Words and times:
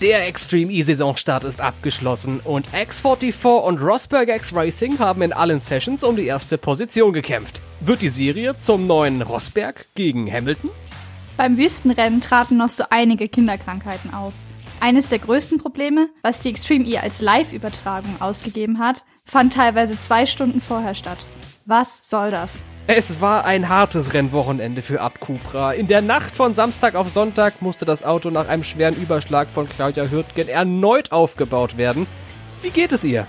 Der 0.00 0.28
Extreme 0.28 0.70
E-Saisonstart 0.70 1.42
ist 1.42 1.60
abgeschlossen 1.60 2.38
und 2.44 2.68
X44 2.68 3.46
und 3.46 3.82
Rosberg 3.82 4.28
X 4.28 4.54
Racing 4.54 5.00
haben 5.00 5.22
in 5.22 5.32
allen 5.32 5.60
Sessions 5.60 6.04
um 6.04 6.14
die 6.14 6.26
erste 6.26 6.56
Position 6.56 7.12
gekämpft. 7.12 7.60
Wird 7.80 8.02
die 8.02 8.08
Serie 8.08 8.56
zum 8.56 8.86
neuen 8.86 9.22
Rosberg 9.22 9.86
gegen 9.96 10.32
Hamilton? 10.32 10.70
Beim 11.36 11.58
Wüstenrennen 11.58 12.20
traten 12.20 12.56
noch 12.56 12.68
so 12.68 12.84
einige 12.90 13.28
Kinderkrankheiten 13.28 14.14
auf. 14.14 14.34
Eines 14.78 15.08
der 15.08 15.18
größten 15.18 15.58
Probleme, 15.58 16.08
was 16.22 16.40
die 16.40 16.50
Extreme 16.50 16.84
E 16.84 16.98
als 16.98 17.20
Live-Übertragung 17.20 18.20
ausgegeben 18.20 18.78
hat, 18.78 19.02
fand 19.26 19.54
teilweise 19.54 19.98
zwei 19.98 20.26
Stunden 20.26 20.60
vorher 20.60 20.94
statt. 20.94 21.18
Was 21.70 22.08
soll 22.08 22.30
das? 22.30 22.64
Es 22.86 23.20
war 23.20 23.44
ein 23.44 23.68
hartes 23.68 24.14
Rennwochenende 24.14 24.80
für 24.80 25.02
Abt 25.02 25.20
Cupra. 25.20 25.74
In 25.74 25.86
der 25.86 26.00
Nacht 26.00 26.34
von 26.34 26.54
Samstag 26.54 26.94
auf 26.94 27.10
Sonntag 27.10 27.60
musste 27.60 27.84
das 27.84 28.02
Auto 28.04 28.30
nach 28.30 28.48
einem 28.48 28.64
schweren 28.64 28.94
Überschlag 28.94 29.50
von 29.50 29.68
Claudia 29.68 30.06
Hürtgen 30.06 30.48
erneut 30.48 31.12
aufgebaut 31.12 31.76
werden. 31.76 32.06
Wie 32.62 32.70
geht 32.70 32.92
es 32.92 33.04
ihr? 33.04 33.26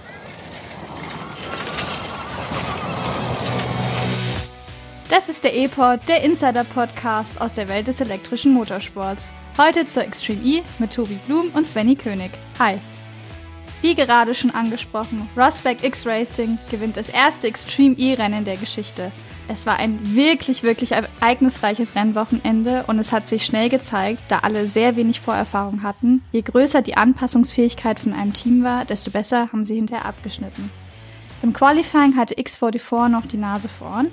Das 5.09 5.27
ist 5.27 5.43
der 5.43 5.53
E-Pod, 5.53 5.99
der 6.07 6.23
Insider-Podcast 6.23 7.41
aus 7.41 7.55
der 7.55 7.67
Welt 7.67 7.87
des 7.87 7.99
elektrischen 7.99 8.53
Motorsports. 8.53 9.33
Heute 9.57 9.85
zur 9.85 10.05
Extreme 10.05 10.41
E 10.45 10.61
mit 10.77 10.93
Tobi 10.93 11.19
Blum 11.27 11.49
und 11.53 11.67
Svenny 11.67 11.97
König. 11.97 12.31
Hi! 12.57 12.79
Wie 13.81 13.95
gerade 13.95 14.35
schon 14.35 14.51
angesprochen, 14.51 15.29
Rosberg 15.37 15.85
X 15.85 16.05
Racing 16.05 16.57
gewinnt 16.69 16.97
das 16.97 17.07
erste 17.07 17.47
Extreme 17.47 17.95
E-Rennen 17.97 18.43
der 18.43 18.57
Geschichte. 18.57 19.11
Es 19.47 19.65
war 19.65 19.77
ein 19.77 19.99
wirklich, 20.15 20.63
wirklich 20.63 20.91
ereignisreiches 20.91 21.95
Rennwochenende 21.95 22.83
und 22.87 22.99
es 22.99 23.13
hat 23.13 23.29
sich 23.29 23.45
schnell 23.45 23.69
gezeigt, 23.69 24.21
da 24.27 24.39
alle 24.39 24.67
sehr 24.67 24.97
wenig 24.97 25.21
Vorerfahrung 25.21 25.81
hatten, 25.81 26.21
je 26.33 26.41
größer 26.41 26.81
die 26.81 26.97
Anpassungsfähigkeit 26.97 27.99
von 28.01 28.13
einem 28.13 28.33
Team 28.33 28.63
war, 28.63 28.83
desto 28.83 29.11
besser 29.11 29.49
haben 29.51 29.63
sie 29.63 29.75
hinterher 29.75 30.05
abgeschnitten. 30.05 30.69
Im 31.41 31.53
Qualifying 31.53 32.17
hatte 32.17 32.35
X44 32.35 33.07
noch 33.07 33.25
die 33.25 33.37
Nase 33.37 33.69
vorn 33.69 34.07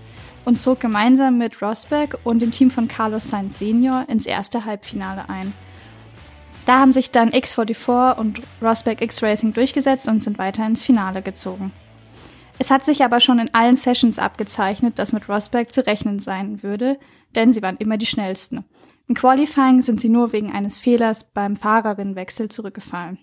und 0.45 0.61
zog 0.61 0.79
gemeinsam 0.79 1.39
mit 1.39 1.61
Rosberg 1.61 2.19
und 2.23 2.41
dem 2.41 2.53
Team 2.53 2.71
von 2.71 2.87
Carlos 2.87 3.29
Sainz 3.29 3.59
Senior 3.59 4.05
ins 4.09 4.27
erste 4.27 4.65
Halbfinale 4.65 5.29
ein. 5.29 5.53
Da 6.67 6.81
haben 6.81 6.93
sich 6.93 7.13
dann 7.13 7.31
X44 7.31 8.19
und 8.19 8.41
Rosberg 8.61 9.01
X 9.01 9.23
Racing 9.23 9.53
durchgesetzt 9.53 10.09
und 10.09 10.23
sind 10.23 10.37
weiter 10.37 10.67
ins 10.67 10.83
Finale 10.83 11.23
gezogen. 11.23 11.73
Es 12.59 12.71
hat 12.71 12.85
sich 12.85 13.05
aber 13.05 13.21
schon 13.21 13.39
in 13.39 13.55
allen 13.55 13.77
Sessions 13.77 14.19
abgezeichnet, 14.19 14.99
dass 14.99 15.13
mit 15.13 15.29
Rosberg 15.29 15.71
zu 15.71 15.87
rechnen 15.87 16.19
sein 16.19 16.63
würde, 16.63 16.99
denn 17.35 17.53
sie 17.53 17.63
waren 17.63 17.77
immer 17.77 17.99
die 17.99 18.07
schnellsten. 18.07 18.65
Im 19.09 19.15
Qualifying 19.15 19.83
sind 19.83 20.01
sie 20.01 20.09
nur 20.09 20.33
wegen 20.33 20.51
eines 20.51 20.81
Fehlers 20.81 21.31
beim 21.31 21.55
Fahrerinnenwechsel 21.55 22.49
zurückgefallen. 22.49 23.19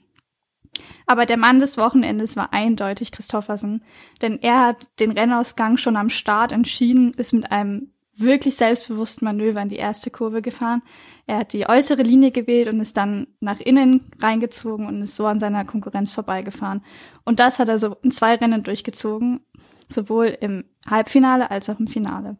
Aber 1.06 1.26
der 1.26 1.38
Mann 1.38 1.60
des 1.60 1.78
Wochenendes 1.78 2.38
war 2.38 2.54
eindeutig 2.54 3.12
Christoffersen, 3.12 3.84
denn 4.22 4.40
er 4.42 4.66
hat 4.66 4.88
den 5.00 5.12
Rennausgang 5.12 5.78
schon 5.78 5.98
am 5.98 6.10
Start 6.10 6.52
entschieden, 6.54 7.12
ist 7.18 7.34
mit 7.34 7.52
einem 7.52 7.92
wirklich 8.16 8.56
selbstbewussten 8.56 9.26
Manöver 9.26 9.62
in 9.62 9.70
die 9.70 9.76
erste 9.76 10.12
Kurve 10.12 10.42
gefahren. 10.42 10.82
Er 11.26 11.38
hat 11.38 11.54
die 11.54 11.68
äußere 11.70 12.04
Linie 12.04 12.32
gewählt 12.32 12.68
und 12.68 12.82
ist 12.82 12.98
dann 12.98 13.28
nach 13.40 13.60
innen 13.60 14.12
reingezogen 14.22 14.88
und 14.88 15.02
ist 15.02 15.16
so 15.16 15.26
an 15.26 15.40
seiner 15.40 15.64
Konkurrenz 15.64 16.12
vorbeigefahren. 16.12 16.84
Und 17.24 17.40
das 17.40 17.60
hat 17.60 17.70
er 17.70 17.80
so 17.80 17.96
in 18.04 18.12
zwei 18.12 18.36
Rennen 18.36 18.64
durchgezogen, 18.64 19.40
sowohl 19.88 20.38
im 20.42 20.66
Halbfinale 20.90 21.50
als 21.50 21.70
auch 21.70 21.80
im 21.80 21.88
Finale. 21.88 22.38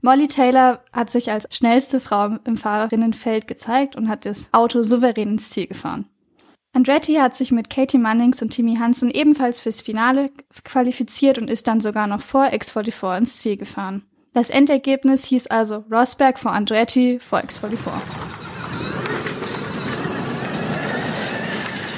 Molly 0.00 0.28
Taylor 0.28 0.82
hat 0.92 1.10
sich 1.10 1.30
als 1.30 1.46
schnellste 1.54 2.00
Frau 2.00 2.36
im 2.44 2.56
Fahrerinnenfeld 2.56 3.46
gezeigt 3.46 3.96
und 3.96 4.08
hat 4.08 4.26
das 4.26 4.52
Auto 4.52 4.82
souverän 4.82 5.28
ins 5.28 5.50
Ziel 5.50 5.66
gefahren. 5.66 6.06
Andretti 6.74 7.14
hat 7.14 7.36
sich 7.36 7.52
mit 7.52 7.68
Katie 7.68 7.98
Mannings 7.98 8.40
und 8.40 8.50
Timmy 8.50 8.76
Hansen 8.76 9.10
ebenfalls 9.10 9.60
fürs 9.60 9.82
Finale 9.82 10.30
qualifiziert 10.64 11.38
und 11.38 11.50
ist 11.50 11.68
dann 11.68 11.80
sogar 11.80 12.06
noch 12.06 12.22
vor 12.22 12.44
X44 12.44 13.18
ins 13.18 13.38
Ziel 13.38 13.56
gefahren. 13.56 14.02
Das 14.34 14.48
Endergebnis 14.48 15.26
hieß 15.26 15.48
also 15.48 15.84
Rosberg 15.92 16.38
vor 16.38 16.52
Andretti 16.52 17.18
vor 17.20 17.40
X44. 17.40 17.92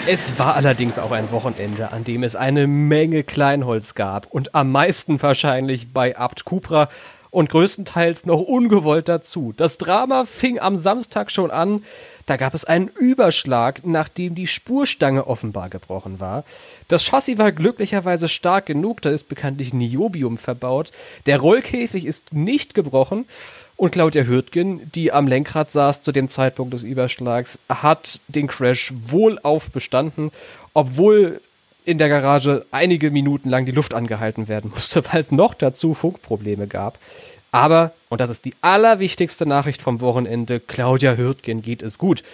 Es 0.08 0.36
war 0.36 0.56
allerdings 0.56 0.98
auch 0.98 1.12
ein 1.12 1.30
Wochenende, 1.30 1.92
an 1.92 2.02
dem 2.02 2.24
es 2.24 2.34
eine 2.34 2.66
Menge 2.66 3.22
Kleinholz 3.22 3.94
gab 3.94 4.26
und 4.32 4.52
am 4.52 4.72
meisten 4.72 5.22
wahrscheinlich 5.22 5.92
bei 5.92 6.18
Abt 6.18 6.44
Cupra 6.44 6.88
und 7.30 7.50
größtenteils 7.50 8.26
noch 8.26 8.40
ungewollt 8.40 9.08
dazu. 9.08 9.54
Das 9.56 9.78
Drama 9.78 10.24
fing 10.24 10.58
am 10.58 10.76
Samstag 10.76 11.30
schon 11.30 11.52
an. 11.52 11.84
Da 12.26 12.36
gab 12.36 12.54
es 12.54 12.64
einen 12.64 12.88
Überschlag, 12.88 13.84
nachdem 13.84 14.34
die 14.34 14.46
Spurstange 14.46 15.26
offenbar 15.26 15.68
gebrochen 15.68 16.20
war. 16.20 16.44
Das 16.88 17.04
Chassis 17.04 17.38
war 17.38 17.52
glücklicherweise 17.52 18.28
stark 18.28 18.66
genug, 18.66 19.02
da 19.02 19.10
ist 19.10 19.28
bekanntlich 19.28 19.74
Niobium 19.74 20.38
verbaut. 20.38 20.92
Der 21.26 21.38
Rollkäfig 21.38 22.06
ist 22.06 22.32
nicht 22.32 22.74
gebrochen. 22.74 23.26
Und 23.76 23.90
Claudia 23.90 24.22
Hürtgen, 24.22 24.90
die 24.92 25.10
am 25.10 25.26
Lenkrad 25.26 25.72
saß 25.72 26.02
zu 26.02 26.12
dem 26.12 26.28
Zeitpunkt 26.28 26.72
des 26.72 26.84
Überschlags, 26.84 27.58
hat 27.68 28.20
den 28.28 28.46
Crash 28.46 28.92
wohlauf 28.94 29.70
bestanden, 29.70 30.30
obwohl 30.74 31.40
in 31.84 31.98
der 31.98 32.08
Garage 32.08 32.64
einige 32.70 33.10
Minuten 33.10 33.50
lang 33.50 33.66
die 33.66 33.72
Luft 33.72 33.92
angehalten 33.92 34.48
werden 34.48 34.70
musste, 34.74 35.04
weil 35.12 35.20
es 35.20 35.32
noch 35.32 35.54
dazu 35.54 35.92
Funkprobleme 35.94 36.66
gab. 36.66 36.98
Aber, 37.54 37.92
und 38.08 38.20
das 38.20 38.30
ist 38.30 38.46
die 38.46 38.54
allerwichtigste 38.62 39.46
Nachricht 39.46 39.80
vom 39.80 40.00
Wochenende, 40.00 40.58
Claudia 40.58 41.16
Hürtgen 41.16 41.62
geht 41.62 41.84
es 41.84 41.98
gut. 41.98 42.24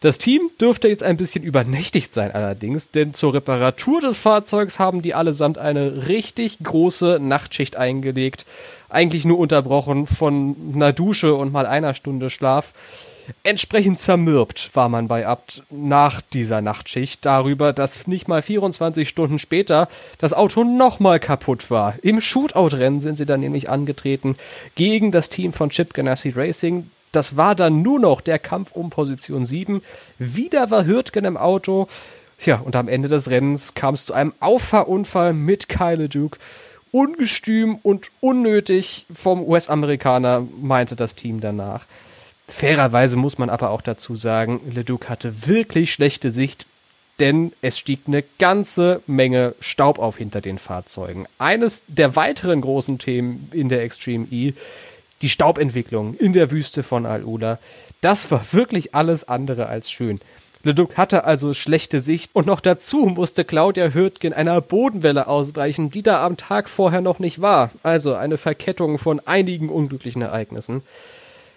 Das 0.00 0.18
Team 0.18 0.50
dürfte 0.60 0.88
jetzt 0.88 1.04
ein 1.04 1.16
bisschen 1.16 1.44
übernächtigt 1.44 2.12
sein 2.12 2.32
allerdings, 2.32 2.90
denn 2.90 3.14
zur 3.14 3.34
Reparatur 3.34 4.00
des 4.00 4.16
Fahrzeugs 4.16 4.80
haben 4.80 5.00
die 5.00 5.14
allesamt 5.14 5.58
eine 5.58 6.08
richtig 6.08 6.58
große 6.60 7.20
Nachtschicht 7.22 7.76
eingelegt. 7.76 8.46
Eigentlich 8.88 9.24
nur 9.24 9.38
unterbrochen 9.38 10.08
von 10.08 10.56
einer 10.74 10.92
Dusche 10.92 11.36
und 11.36 11.52
mal 11.52 11.64
einer 11.64 11.94
Stunde 11.94 12.28
Schlaf. 12.28 12.72
Entsprechend 13.42 14.00
zermürbt 14.00 14.70
war 14.74 14.88
man 14.88 15.08
bei 15.08 15.26
Abt 15.26 15.62
nach 15.70 16.22
dieser 16.22 16.60
Nachtschicht 16.60 17.24
darüber, 17.26 17.72
dass 17.72 18.06
nicht 18.06 18.28
mal 18.28 18.42
24 18.42 19.08
Stunden 19.08 19.38
später 19.38 19.88
das 20.18 20.32
Auto 20.32 20.64
nochmal 20.64 21.20
kaputt 21.20 21.70
war. 21.70 21.94
Im 22.02 22.20
Shootout-Rennen 22.20 23.00
sind 23.00 23.16
sie 23.16 23.26
dann 23.26 23.40
nämlich 23.40 23.68
angetreten 23.68 24.36
gegen 24.74 25.12
das 25.12 25.28
Team 25.28 25.52
von 25.52 25.70
Chip 25.70 25.94
Ganassi 25.94 26.30
Racing. 26.30 26.90
Das 27.12 27.36
war 27.36 27.54
dann 27.54 27.82
nur 27.82 27.98
noch 27.98 28.20
der 28.20 28.38
Kampf 28.38 28.72
um 28.72 28.90
Position 28.90 29.46
7. 29.46 29.82
Wieder 30.18 30.70
war 30.70 30.86
Hürtgen 30.86 31.24
im 31.24 31.36
Auto. 31.36 31.88
Tja, 32.38 32.60
und 32.64 32.76
am 32.76 32.88
Ende 32.88 33.08
des 33.08 33.30
Rennens 33.30 33.74
kam 33.74 33.94
es 33.94 34.06
zu 34.06 34.14
einem 34.14 34.32
Auffahrunfall 34.40 35.32
mit 35.32 35.68
Kyle 35.68 36.08
Duke. 36.08 36.38
Ungestüm 36.90 37.78
und 37.82 38.10
unnötig 38.20 39.04
vom 39.14 39.42
US-Amerikaner, 39.42 40.46
meinte 40.60 40.96
das 40.96 41.14
Team 41.14 41.40
danach. 41.40 41.84
Fairerweise 42.48 43.16
muss 43.16 43.38
man 43.38 43.50
aber 43.50 43.70
auch 43.70 43.82
dazu 43.82 44.16
sagen, 44.16 44.60
Leduc 44.74 45.08
hatte 45.08 45.46
wirklich 45.46 45.92
schlechte 45.92 46.30
Sicht, 46.30 46.66
denn 47.20 47.52
es 47.62 47.78
stieg 47.78 48.00
eine 48.06 48.24
ganze 48.38 49.02
Menge 49.06 49.54
Staub 49.60 49.98
auf 49.98 50.18
hinter 50.18 50.40
den 50.40 50.58
Fahrzeugen. 50.58 51.26
Eines 51.38 51.82
der 51.88 52.16
weiteren 52.16 52.60
großen 52.60 52.98
Themen 52.98 53.50
in 53.52 53.68
der 53.68 53.82
Extreme 53.82 54.26
E, 54.30 54.54
die 55.20 55.28
Staubentwicklung 55.28 56.14
in 56.14 56.32
der 56.32 56.50
Wüste 56.50 56.82
von 56.82 57.06
Al-Ula, 57.06 57.58
das 58.00 58.30
war 58.30 58.44
wirklich 58.52 58.94
alles 58.94 59.28
andere 59.28 59.66
als 59.66 59.90
schön. 59.90 60.20
Leduc 60.62 60.96
hatte 60.96 61.24
also 61.24 61.54
schlechte 61.54 62.00
Sicht 62.00 62.30
und 62.34 62.46
noch 62.46 62.60
dazu 62.60 63.06
musste 63.06 63.44
Claudia 63.44 63.92
Hürtgen 63.94 64.32
einer 64.32 64.60
Bodenwelle 64.60 65.26
ausweichen, 65.26 65.90
die 65.90 66.02
da 66.02 66.24
am 66.24 66.36
Tag 66.36 66.68
vorher 66.68 67.00
noch 67.00 67.20
nicht 67.20 67.40
war. 67.40 67.70
Also 67.82 68.14
eine 68.14 68.38
Verkettung 68.38 68.98
von 68.98 69.20
einigen 69.20 69.68
unglücklichen 69.68 70.22
Ereignissen. 70.22 70.82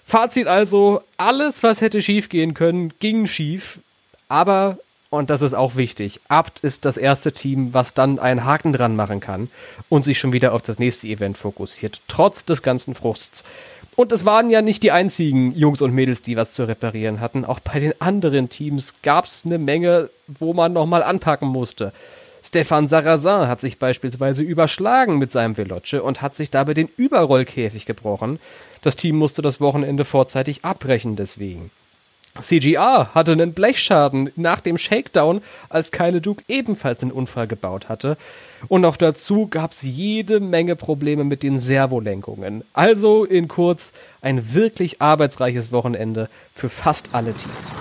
Fazit 0.06 0.48
also, 0.48 1.02
alles, 1.18 1.64
was 1.64 1.82
hätte 1.82 2.02
schiefgehen 2.02 2.54
können, 2.54 2.94
ging 3.00 3.28
schief. 3.28 3.80
Aber, 4.28 4.78
und 5.10 5.30
das 5.30 5.42
ist 5.42 5.54
auch 5.54 5.76
wichtig, 5.76 6.22
Abt 6.28 6.62
ist 6.62 6.86
das 6.86 6.98
erste 6.98 7.32
Team, 7.32 7.74
was 7.74 7.94
dann 7.94 8.20
einen 8.20 8.46
Haken 8.46 8.74
dran 8.74 8.96
machen 8.96 9.20
kann 9.20 9.50
und 9.90 10.04
sich 10.04 10.20
schon 10.20 10.34
wieder 10.34 10.54
auf 10.54 10.62
das 10.62 10.80
nächste 10.80 11.08
Event 11.08 11.38
fokussiert, 11.38 12.02
trotz 12.08 12.46
des 12.46 12.62
ganzen 12.62 12.96
Frusts. 12.96 13.44
Und 13.96 14.12
es 14.12 14.26
waren 14.26 14.50
ja 14.50 14.62
nicht 14.62 14.84
die 14.84 14.92
einzigen 14.92 15.54
Jungs 15.54 15.82
und 15.82 15.94
Mädels, 15.94 16.22
die 16.22 16.38
was 16.38 16.54
zu 16.54 16.64
reparieren 16.64 17.20
hatten. 17.20 17.44
Auch 17.44 17.60
bei 17.60 17.80
den 17.80 17.94
anderen 18.00 18.50
Teams 18.50 18.96
gab 19.04 19.26
es 19.26 19.46
eine 19.46 19.58
Menge, 19.58 20.10
wo 20.28 20.54
man 20.54 20.74
nochmal 20.74 21.04
anpacken 21.04 21.50
musste. 21.50 21.92
Stefan 22.44 22.88
Sarrazin 22.88 23.48
hat 23.48 23.62
sich 23.62 23.78
beispielsweise 23.78 24.44
überschlagen 24.44 25.18
mit 25.18 25.32
seinem 25.32 25.58
Veloce 25.58 26.02
und 26.02 26.22
hat 26.22 26.36
sich 26.36 26.50
dabei 26.50 26.74
den 26.74 26.90
Überrollkäfig 26.98 27.86
gebrochen. 27.86 28.40
Das 28.82 28.96
Team 28.96 29.16
musste 29.16 29.42
das 29.42 29.62
Wochenende 29.62 30.06
vorzeitig 30.06 30.66
abbrechen 30.66 31.16
deswegen. 31.16 31.70
CGR 32.40 33.14
hatte 33.14 33.34
einen 33.34 33.54
Blechschaden 33.54 34.32
nach 34.38 34.62
dem 34.62 34.78
Shakedown, 34.78 35.42
als 35.70 35.92
Kyle 35.92 36.22
Duke 36.22 36.44
ebenfalls 36.48 37.02
einen 37.02 37.12
Unfall 37.12 37.46
gebaut 37.46 37.90
hatte. 37.90 38.18
Und 38.70 38.82
noch 38.82 38.96
dazu 38.96 39.48
gab 39.48 39.74
es 39.74 39.82
jede 39.82 40.40
Menge 40.40 40.78
Probleme 40.78 41.26
mit 41.26 41.44
den 41.44 41.60
Servolenkungen. 41.60 42.64
Also 42.74 43.26
in 43.26 43.50
kurz 43.50 43.92
ein 44.22 44.54
wirklich 44.54 45.02
arbeitsreiches 45.02 45.72
Wochenende 45.72 46.30
für 46.56 46.70
fast 46.70 47.10
alle 47.12 47.34
Teams. 47.34 47.76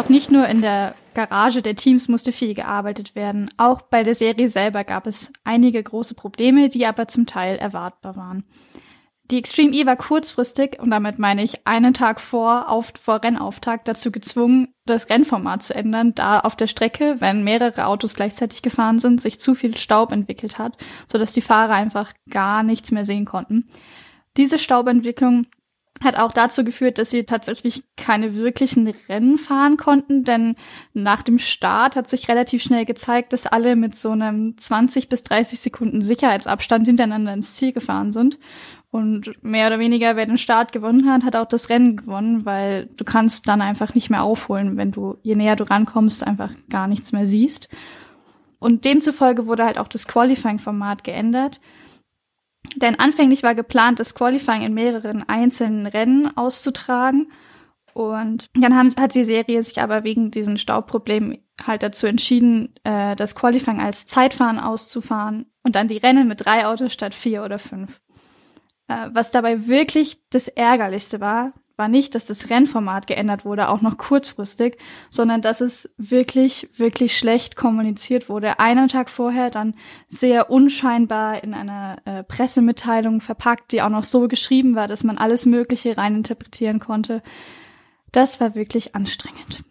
Doch 0.00 0.08
nicht 0.08 0.30
nur 0.30 0.48
in 0.48 0.62
der 0.62 0.94
Garage 1.12 1.60
der 1.60 1.76
Teams 1.76 2.08
musste 2.08 2.32
viel 2.32 2.54
gearbeitet 2.54 3.14
werden. 3.14 3.50
Auch 3.58 3.82
bei 3.82 4.02
der 4.02 4.14
Serie 4.14 4.48
selber 4.48 4.82
gab 4.82 5.06
es 5.06 5.30
einige 5.44 5.82
große 5.82 6.14
Probleme, 6.14 6.70
die 6.70 6.86
aber 6.86 7.06
zum 7.06 7.26
Teil 7.26 7.58
erwartbar 7.58 8.16
waren. 8.16 8.44
Die 9.30 9.36
Extreme 9.38 9.74
E 9.74 9.84
war 9.84 9.96
kurzfristig, 9.96 10.80
und 10.80 10.90
damit 10.90 11.18
meine 11.18 11.42
ich 11.42 11.66
einen 11.66 11.92
Tag 11.92 12.22
vor, 12.22 12.70
auf, 12.70 12.94
vor 12.98 13.22
Rennauftakt, 13.22 13.88
dazu 13.88 14.10
gezwungen, 14.10 14.68
das 14.86 15.10
Rennformat 15.10 15.62
zu 15.62 15.74
ändern, 15.74 16.14
da 16.14 16.40
auf 16.40 16.56
der 16.56 16.66
Strecke, 16.66 17.16
wenn 17.18 17.44
mehrere 17.44 17.84
Autos 17.84 18.14
gleichzeitig 18.14 18.62
gefahren 18.62 19.00
sind, 19.00 19.20
sich 19.20 19.38
zu 19.38 19.54
viel 19.54 19.76
Staub 19.76 20.12
entwickelt 20.12 20.56
hat, 20.58 20.78
sodass 21.08 21.34
die 21.34 21.42
Fahrer 21.42 21.74
einfach 21.74 22.14
gar 22.30 22.62
nichts 22.62 22.90
mehr 22.90 23.04
sehen 23.04 23.26
konnten. 23.26 23.68
Diese 24.38 24.58
Staubentwicklung 24.58 25.44
hat 26.02 26.16
auch 26.16 26.32
dazu 26.32 26.64
geführt, 26.64 26.98
dass 26.98 27.10
sie 27.10 27.24
tatsächlich 27.24 27.84
keine 27.96 28.34
wirklichen 28.34 28.92
Rennen 29.08 29.38
fahren 29.38 29.76
konnten, 29.76 30.24
denn 30.24 30.56
nach 30.94 31.22
dem 31.22 31.38
Start 31.38 31.96
hat 31.96 32.08
sich 32.08 32.28
relativ 32.28 32.62
schnell 32.62 32.84
gezeigt, 32.84 33.32
dass 33.32 33.46
alle 33.46 33.76
mit 33.76 33.96
so 33.96 34.10
einem 34.10 34.56
20 34.56 35.08
bis 35.08 35.24
30 35.24 35.60
Sekunden 35.60 36.00
Sicherheitsabstand 36.00 36.86
hintereinander 36.86 37.34
ins 37.34 37.54
Ziel 37.54 37.72
gefahren 37.72 38.12
sind. 38.12 38.38
Und 38.90 39.30
mehr 39.42 39.68
oder 39.68 39.78
weniger, 39.78 40.16
wer 40.16 40.26
den 40.26 40.38
Start 40.38 40.72
gewonnen 40.72 41.08
hat, 41.08 41.22
hat 41.22 41.36
auch 41.36 41.46
das 41.46 41.68
Rennen 41.68 41.96
gewonnen, 41.96 42.44
weil 42.44 42.86
du 42.96 43.04
kannst 43.04 43.46
dann 43.46 43.62
einfach 43.62 43.94
nicht 43.94 44.10
mehr 44.10 44.24
aufholen, 44.24 44.76
wenn 44.76 44.90
du, 44.90 45.16
je 45.22 45.36
näher 45.36 45.54
du 45.54 45.64
rankommst, 45.64 46.26
einfach 46.26 46.50
gar 46.68 46.88
nichts 46.88 47.12
mehr 47.12 47.26
siehst. 47.26 47.68
Und 48.58 48.84
demzufolge 48.84 49.46
wurde 49.46 49.64
halt 49.64 49.78
auch 49.78 49.86
das 49.86 50.08
Qualifying-Format 50.08 51.04
geändert. 51.04 51.60
Denn 52.76 52.98
anfänglich 52.98 53.42
war 53.42 53.54
geplant, 53.54 54.00
das 54.00 54.14
Qualifying 54.14 54.62
in 54.62 54.74
mehreren 54.74 55.28
einzelnen 55.28 55.86
Rennen 55.86 56.36
auszutragen. 56.36 57.30
Und 57.92 58.46
dann 58.54 58.76
haben, 58.76 58.94
hat 58.98 59.14
die 59.14 59.24
Serie 59.24 59.62
sich 59.62 59.80
aber 59.80 60.04
wegen 60.04 60.30
diesen 60.30 60.58
Staubproblemen 60.58 61.38
halt 61.66 61.82
dazu 61.82 62.06
entschieden, 62.06 62.74
äh, 62.84 63.16
das 63.16 63.34
Qualifying 63.34 63.80
als 63.80 64.06
Zeitfahren 64.06 64.58
auszufahren 64.58 65.46
und 65.62 65.74
dann 65.74 65.88
die 65.88 65.96
Rennen 65.96 66.28
mit 66.28 66.44
drei 66.44 66.66
Autos 66.66 66.92
statt 66.92 67.14
vier 67.14 67.44
oder 67.44 67.58
fünf. 67.58 68.00
Äh, 68.88 69.08
was 69.12 69.30
dabei 69.30 69.66
wirklich 69.66 70.18
das 70.30 70.48
Ärgerlichste 70.48 71.20
war, 71.20 71.52
war 71.80 71.88
nicht, 71.88 72.14
dass 72.14 72.26
das 72.26 72.50
Rennformat 72.50 73.06
geändert 73.06 73.46
wurde, 73.46 73.70
auch 73.70 73.80
noch 73.80 73.96
kurzfristig, 73.96 74.76
sondern 75.08 75.40
dass 75.40 75.62
es 75.62 75.94
wirklich, 75.96 76.68
wirklich 76.76 77.16
schlecht 77.16 77.56
kommuniziert 77.56 78.28
wurde. 78.28 78.60
Einen 78.60 78.88
Tag 78.88 79.08
vorher 79.08 79.50
dann 79.50 79.72
sehr 80.06 80.50
unscheinbar 80.50 81.42
in 81.42 81.54
einer 81.54 81.96
äh, 82.04 82.22
Pressemitteilung 82.22 83.22
verpackt, 83.22 83.72
die 83.72 83.80
auch 83.80 83.88
noch 83.88 84.04
so 84.04 84.28
geschrieben 84.28 84.76
war, 84.76 84.88
dass 84.88 85.04
man 85.04 85.16
alles 85.16 85.46
Mögliche 85.46 85.96
reininterpretieren 85.96 86.80
konnte. 86.80 87.22
Das 88.12 88.40
war 88.40 88.54
wirklich 88.54 88.94
anstrengend. 88.94 89.64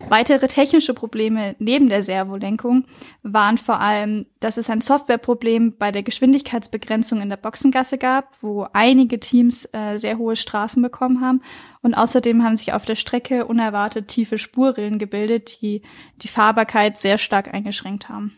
Weitere 0.00 0.48
technische 0.48 0.92
Probleme 0.92 1.54
neben 1.60 1.88
der 1.88 2.02
Servolenkung 2.02 2.84
waren 3.22 3.58
vor 3.58 3.80
allem, 3.80 4.26
dass 4.40 4.56
es 4.56 4.68
ein 4.68 4.80
Softwareproblem 4.80 5.76
bei 5.78 5.92
der 5.92 6.02
Geschwindigkeitsbegrenzung 6.02 7.22
in 7.22 7.28
der 7.28 7.36
Boxengasse 7.36 7.96
gab, 7.96 8.36
wo 8.42 8.66
einige 8.72 9.20
Teams 9.20 9.68
äh, 9.72 9.96
sehr 9.96 10.18
hohe 10.18 10.34
Strafen 10.34 10.82
bekommen 10.82 11.20
haben. 11.20 11.42
Und 11.80 11.94
außerdem 11.94 12.42
haben 12.42 12.56
sich 12.56 12.72
auf 12.72 12.84
der 12.84 12.96
Strecke 12.96 13.46
unerwartet 13.46 14.08
tiefe 14.08 14.36
Spurrillen 14.36 14.98
gebildet, 14.98 15.60
die 15.62 15.82
die 16.16 16.28
Fahrbarkeit 16.28 17.00
sehr 17.00 17.18
stark 17.18 17.54
eingeschränkt 17.54 18.08
haben. 18.08 18.36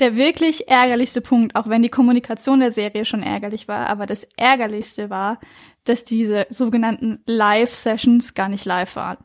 Der 0.00 0.16
wirklich 0.16 0.68
ärgerlichste 0.68 1.20
Punkt, 1.20 1.56
auch 1.56 1.68
wenn 1.68 1.82
die 1.82 1.88
Kommunikation 1.88 2.60
der 2.60 2.72
Serie 2.72 3.04
schon 3.04 3.22
ärgerlich 3.22 3.68
war, 3.68 3.88
aber 3.88 4.06
das 4.06 4.24
ärgerlichste 4.36 5.08
war, 5.08 5.38
dass 5.84 6.04
diese 6.04 6.46
sogenannten 6.50 7.20
Live-Sessions 7.26 8.34
gar 8.34 8.48
nicht 8.48 8.64
live 8.64 8.96
waren. 8.96 9.18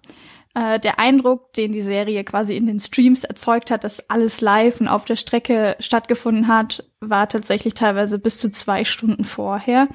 Äh, 0.56 0.80
der 0.80 1.00
Eindruck, 1.00 1.54
den 1.54 1.72
die 1.72 1.82
Serie 1.82 2.24
quasi 2.24 2.56
in 2.56 2.66
den 2.66 2.80
Streams 2.80 3.24
erzeugt 3.24 3.72
hat, 3.72 3.84
dass 3.84 4.10
alles 4.10 4.42
live 4.42 4.82
und 4.82 4.88
auf 4.88 5.06
der 5.06 5.16
Strecke 5.16 5.76
stattgefunden 5.80 6.48
hat, 6.48 6.86
war 7.00 7.30
tatsächlich 7.30 7.76
teilweise 7.76 8.20
bis 8.20 8.40
zu 8.40 8.52
zwei 8.52 8.84
Stunden 8.86 9.26
vorher. 9.26 9.88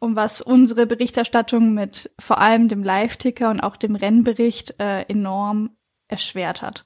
Und 0.00 0.16
was 0.16 0.40
unsere 0.40 0.86
Berichterstattung 0.86 1.74
mit 1.74 2.10
vor 2.18 2.38
allem 2.38 2.68
dem 2.68 2.82
Live-Ticker 2.82 3.50
und 3.50 3.60
auch 3.60 3.76
dem 3.76 3.96
Rennbericht 3.96 4.80
äh, 4.80 5.02
enorm 5.02 5.76
erschwert 6.08 6.62
hat. 6.62 6.84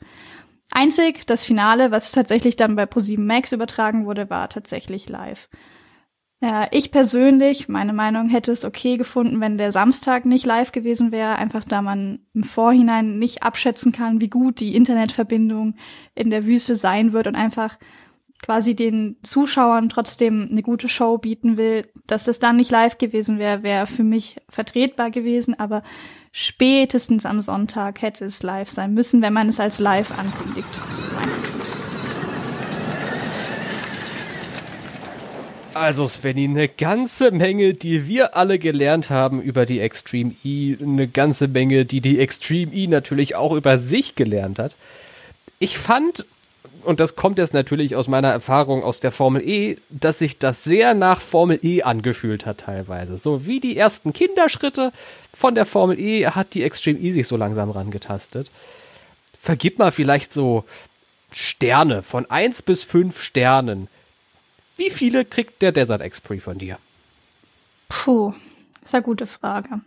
Einzig 0.72 1.24
das 1.26 1.44
Finale, 1.44 1.92
was 1.92 2.10
tatsächlich 2.10 2.56
dann 2.56 2.74
bei 2.74 2.84
Pro7 2.84 3.20
Max 3.20 3.52
übertragen 3.52 4.06
wurde, 4.06 4.30
war 4.30 4.48
tatsächlich 4.48 5.08
live. 5.08 5.48
Ja, 6.44 6.68
ich 6.72 6.90
persönlich, 6.90 7.70
meine 7.70 7.94
Meinung, 7.94 8.28
hätte 8.28 8.52
es 8.52 8.66
okay 8.66 8.98
gefunden, 8.98 9.40
wenn 9.40 9.56
der 9.56 9.72
Samstag 9.72 10.26
nicht 10.26 10.44
live 10.44 10.72
gewesen 10.72 11.10
wäre, 11.10 11.36
einfach 11.36 11.64
da 11.64 11.80
man 11.80 12.18
im 12.34 12.44
Vorhinein 12.44 13.18
nicht 13.18 13.42
abschätzen 13.42 13.92
kann, 13.92 14.20
wie 14.20 14.28
gut 14.28 14.60
die 14.60 14.76
Internetverbindung 14.76 15.74
in 16.14 16.28
der 16.28 16.44
Wüste 16.44 16.76
sein 16.76 17.14
wird 17.14 17.28
und 17.28 17.34
einfach 17.34 17.78
quasi 18.42 18.76
den 18.76 19.16
Zuschauern 19.22 19.88
trotzdem 19.88 20.46
eine 20.50 20.60
gute 20.60 20.90
Show 20.90 21.16
bieten 21.16 21.56
will. 21.56 21.86
Dass 22.06 22.28
es 22.28 22.40
dann 22.40 22.56
nicht 22.56 22.70
live 22.70 22.98
gewesen 22.98 23.38
wäre, 23.38 23.62
wäre 23.62 23.86
für 23.86 24.04
mich 24.04 24.36
vertretbar 24.50 25.10
gewesen, 25.10 25.58
aber 25.58 25.82
spätestens 26.30 27.24
am 27.24 27.40
Sonntag 27.40 28.02
hätte 28.02 28.26
es 28.26 28.42
live 28.42 28.68
sein 28.68 28.92
müssen, 28.92 29.22
wenn 29.22 29.32
man 29.32 29.48
es 29.48 29.60
als 29.60 29.78
live 29.78 30.10
ankündigt. 30.18 30.68
Also 35.74 36.06
Svenny, 36.06 36.44
eine 36.44 36.68
ganze 36.68 37.32
Menge, 37.32 37.74
die 37.74 38.06
wir 38.06 38.36
alle 38.36 38.60
gelernt 38.60 39.10
haben 39.10 39.42
über 39.42 39.66
die 39.66 39.80
Extreme 39.80 40.32
E, 40.44 40.76
eine 40.80 41.08
ganze 41.08 41.48
Menge, 41.48 41.84
die 41.84 42.00
die 42.00 42.20
Extreme 42.20 42.72
E 42.72 42.86
natürlich 42.86 43.34
auch 43.34 43.52
über 43.52 43.78
sich 43.78 44.14
gelernt 44.14 44.60
hat. 44.60 44.76
Ich 45.58 45.76
fand, 45.76 46.26
und 46.84 47.00
das 47.00 47.16
kommt 47.16 47.38
jetzt 47.38 47.54
natürlich 47.54 47.96
aus 47.96 48.06
meiner 48.06 48.28
Erfahrung 48.28 48.84
aus 48.84 49.00
der 49.00 49.10
Formel 49.10 49.42
E, 49.42 49.76
dass 49.90 50.20
sich 50.20 50.38
das 50.38 50.62
sehr 50.62 50.94
nach 50.94 51.20
Formel 51.20 51.58
E 51.60 51.82
angefühlt 51.82 52.46
hat 52.46 52.58
teilweise. 52.58 53.18
So 53.18 53.44
wie 53.44 53.58
die 53.58 53.76
ersten 53.76 54.12
Kinderschritte 54.12 54.92
von 55.36 55.56
der 55.56 55.66
Formel 55.66 55.98
E 55.98 56.26
hat 56.26 56.54
die 56.54 56.62
Extreme 56.62 57.00
E 57.00 57.10
sich 57.10 57.26
so 57.26 57.36
langsam 57.36 57.70
rangetastet. 57.70 58.48
Vergib 59.42 59.80
mal 59.80 59.90
vielleicht 59.90 60.32
so 60.32 60.64
Sterne 61.32 62.04
von 62.04 62.30
1 62.30 62.62
bis 62.62 62.84
5 62.84 63.20
Sternen 63.20 63.88
wie 64.76 64.90
viele 64.90 65.24
kriegt 65.24 65.62
der 65.62 65.72
Desert 65.72 66.00
Express 66.00 66.42
von 66.42 66.58
dir? 66.58 66.78
Puh, 67.88 68.32
das 68.80 68.90
ist 68.90 68.94
eine 68.94 69.02
gute 69.02 69.26
Frage. 69.26 69.80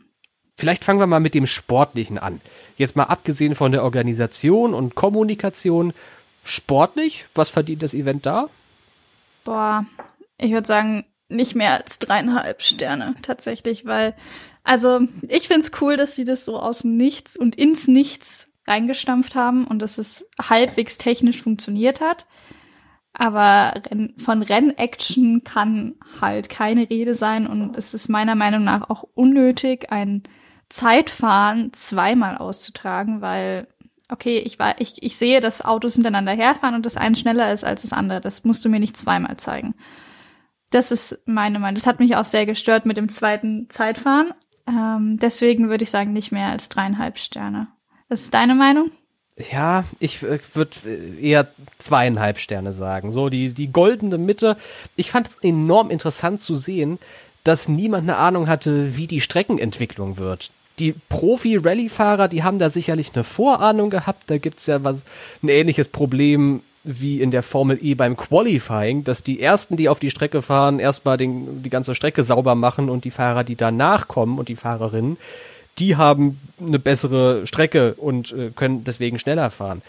Vielleicht 0.55 0.83
fangen 0.83 0.99
wir 0.99 1.07
mal 1.07 1.19
mit 1.19 1.35
dem 1.35 1.45
Sportlichen 1.45 2.17
an. 2.17 2.41
Jetzt 2.77 2.95
mal 2.95 3.03
abgesehen 3.03 3.53
von 3.53 3.71
der 3.71 3.83
Organisation 3.83 4.73
und 4.73 4.95
Kommunikation. 4.95 5.93
Sportlich, 6.43 7.25
was 7.35 7.49
verdient 7.49 7.83
das 7.83 7.93
Event 7.93 8.25
da? 8.25 8.49
Boah, 9.43 9.85
ich 10.39 10.51
würde 10.51 10.67
sagen, 10.67 11.05
nicht 11.29 11.55
mehr 11.55 11.73
als 11.73 11.99
dreieinhalb 11.99 12.61
Sterne 12.61 13.15
tatsächlich, 13.21 13.85
weil, 13.85 14.15
also 14.63 15.01
ich 15.27 15.47
find's 15.47 15.71
cool, 15.81 15.97
dass 15.97 16.15
sie 16.15 16.25
das 16.25 16.45
so 16.45 16.57
aus 16.57 16.79
dem 16.79 16.97
Nichts 16.97 17.37
und 17.37 17.55
ins 17.55 17.87
Nichts 17.87 18.49
reingestampft 18.65 19.35
haben 19.35 19.65
und 19.65 19.79
dass 19.79 19.97
es 19.97 20.27
halbwegs 20.41 20.97
technisch 20.97 21.41
funktioniert 21.41 22.01
hat. 22.01 22.25
Aber 23.19 23.73
von 24.17 24.43
Rennaction 24.43 25.43
kann 25.43 25.95
halt 26.21 26.49
keine 26.49 26.87
Rede 26.87 27.15
sein 27.15 27.47
und 27.47 27.75
es 27.75 27.95
ist 27.95 28.09
meiner 28.09 28.35
Meinung 28.35 28.63
nach 28.63 28.91
auch 28.91 29.03
unnötig, 29.15 29.91
ein 29.91 30.21
Zeitfahren 30.69 31.73
zweimal 31.73 32.37
auszutragen, 32.37 33.21
weil, 33.21 33.65
okay, 34.09 34.37
ich, 34.37 34.59
war, 34.59 34.79
ich, 34.79 35.01
ich 35.01 35.15
sehe, 35.17 35.41
dass 35.41 35.65
Autos 35.65 35.95
hintereinander 35.95 36.33
herfahren 36.33 36.75
und 36.75 36.85
das 36.85 36.95
eine 36.95 37.15
schneller 37.15 37.51
ist 37.51 37.63
als 37.63 37.81
das 37.81 37.93
andere. 37.93 38.21
Das 38.21 38.43
musst 38.43 38.63
du 38.63 38.69
mir 38.69 38.79
nicht 38.79 38.97
zweimal 38.97 39.37
zeigen. 39.37 39.73
Das 40.69 40.91
ist 40.91 41.23
meine 41.25 41.57
Meinung. 41.57 41.75
Das 41.75 41.87
hat 41.87 41.99
mich 41.99 42.17
auch 42.17 42.25
sehr 42.25 42.45
gestört 42.45 42.85
mit 42.85 42.97
dem 42.97 43.09
zweiten 43.09 43.67
Zeitfahren. 43.69 44.33
Ähm, 44.67 45.17
deswegen 45.19 45.69
würde 45.69 45.85
ich 45.85 45.89
sagen, 45.89 46.13
nicht 46.13 46.31
mehr 46.31 46.49
als 46.49 46.69
dreieinhalb 46.69 47.17
Sterne. 47.17 47.69
Was 48.09 48.21
ist 48.21 48.33
deine 48.35 48.53
Meinung? 48.53 48.91
Ja, 49.51 49.85
ich 49.99 50.23
äh, 50.23 50.39
würde 50.53 50.71
äh, 50.85 51.21
eher 51.21 51.47
zweieinhalb 51.77 52.39
Sterne 52.39 52.73
sagen. 52.73 53.11
So, 53.11 53.29
die, 53.29 53.49
die 53.49 53.71
goldene 53.71 54.17
Mitte. 54.17 54.57
Ich 54.95 55.11
fand 55.11 55.27
es 55.27 55.35
enorm 55.35 55.91
interessant 55.91 56.39
zu 56.39 56.55
sehen, 56.55 56.97
dass 57.43 57.69
niemand 57.69 58.03
eine 58.03 58.17
Ahnung 58.17 58.47
hatte, 58.47 58.97
wie 58.97 59.07
die 59.07 59.21
Streckenentwicklung 59.21 60.17
wird. 60.17 60.51
Die 60.79 60.93
Profi-Rallye-Fahrer, 61.09 62.27
die 62.27 62.43
haben 62.43 62.59
da 62.59 62.69
sicherlich 62.69 63.11
eine 63.13 63.23
Vorahnung 63.23 63.89
gehabt. 63.89 64.23
Da 64.27 64.37
gibt's 64.37 64.67
ja 64.67 64.83
was, 64.83 65.05
ein 65.41 65.49
ähnliches 65.49 65.87
Problem 65.87 66.61
wie 66.83 67.21
in 67.21 67.31
der 67.31 67.43
Formel 67.43 67.77
E 67.81 67.95
beim 67.95 68.15
Qualifying, 68.15 69.03
dass 69.03 69.23
die 69.23 69.41
ersten, 69.41 69.75
die 69.75 69.89
auf 69.89 69.99
die 69.99 70.09
Strecke 70.09 70.41
fahren, 70.41 70.79
erstmal 70.79 71.17
den, 71.17 71.61
die 71.61 71.69
ganze 71.69 71.95
Strecke 71.95 72.23
sauber 72.23 72.55
machen 72.55 72.89
und 72.89 73.05
die 73.05 73.11
Fahrer, 73.11 73.43
die 73.43 73.55
danach 73.55 74.07
kommen 74.07 74.39
und 74.39 74.49
die 74.49 74.55
Fahrerinnen, 74.55 75.17
die 75.79 75.95
haben 75.95 76.39
eine 76.59 76.79
bessere 76.79 77.45
Strecke 77.47 77.93
und 77.95 78.31
äh, 78.31 78.51
können 78.55 78.83
deswegen 78.83 79.19
schneller 79.19 79.49
fahren. 79.49 79.81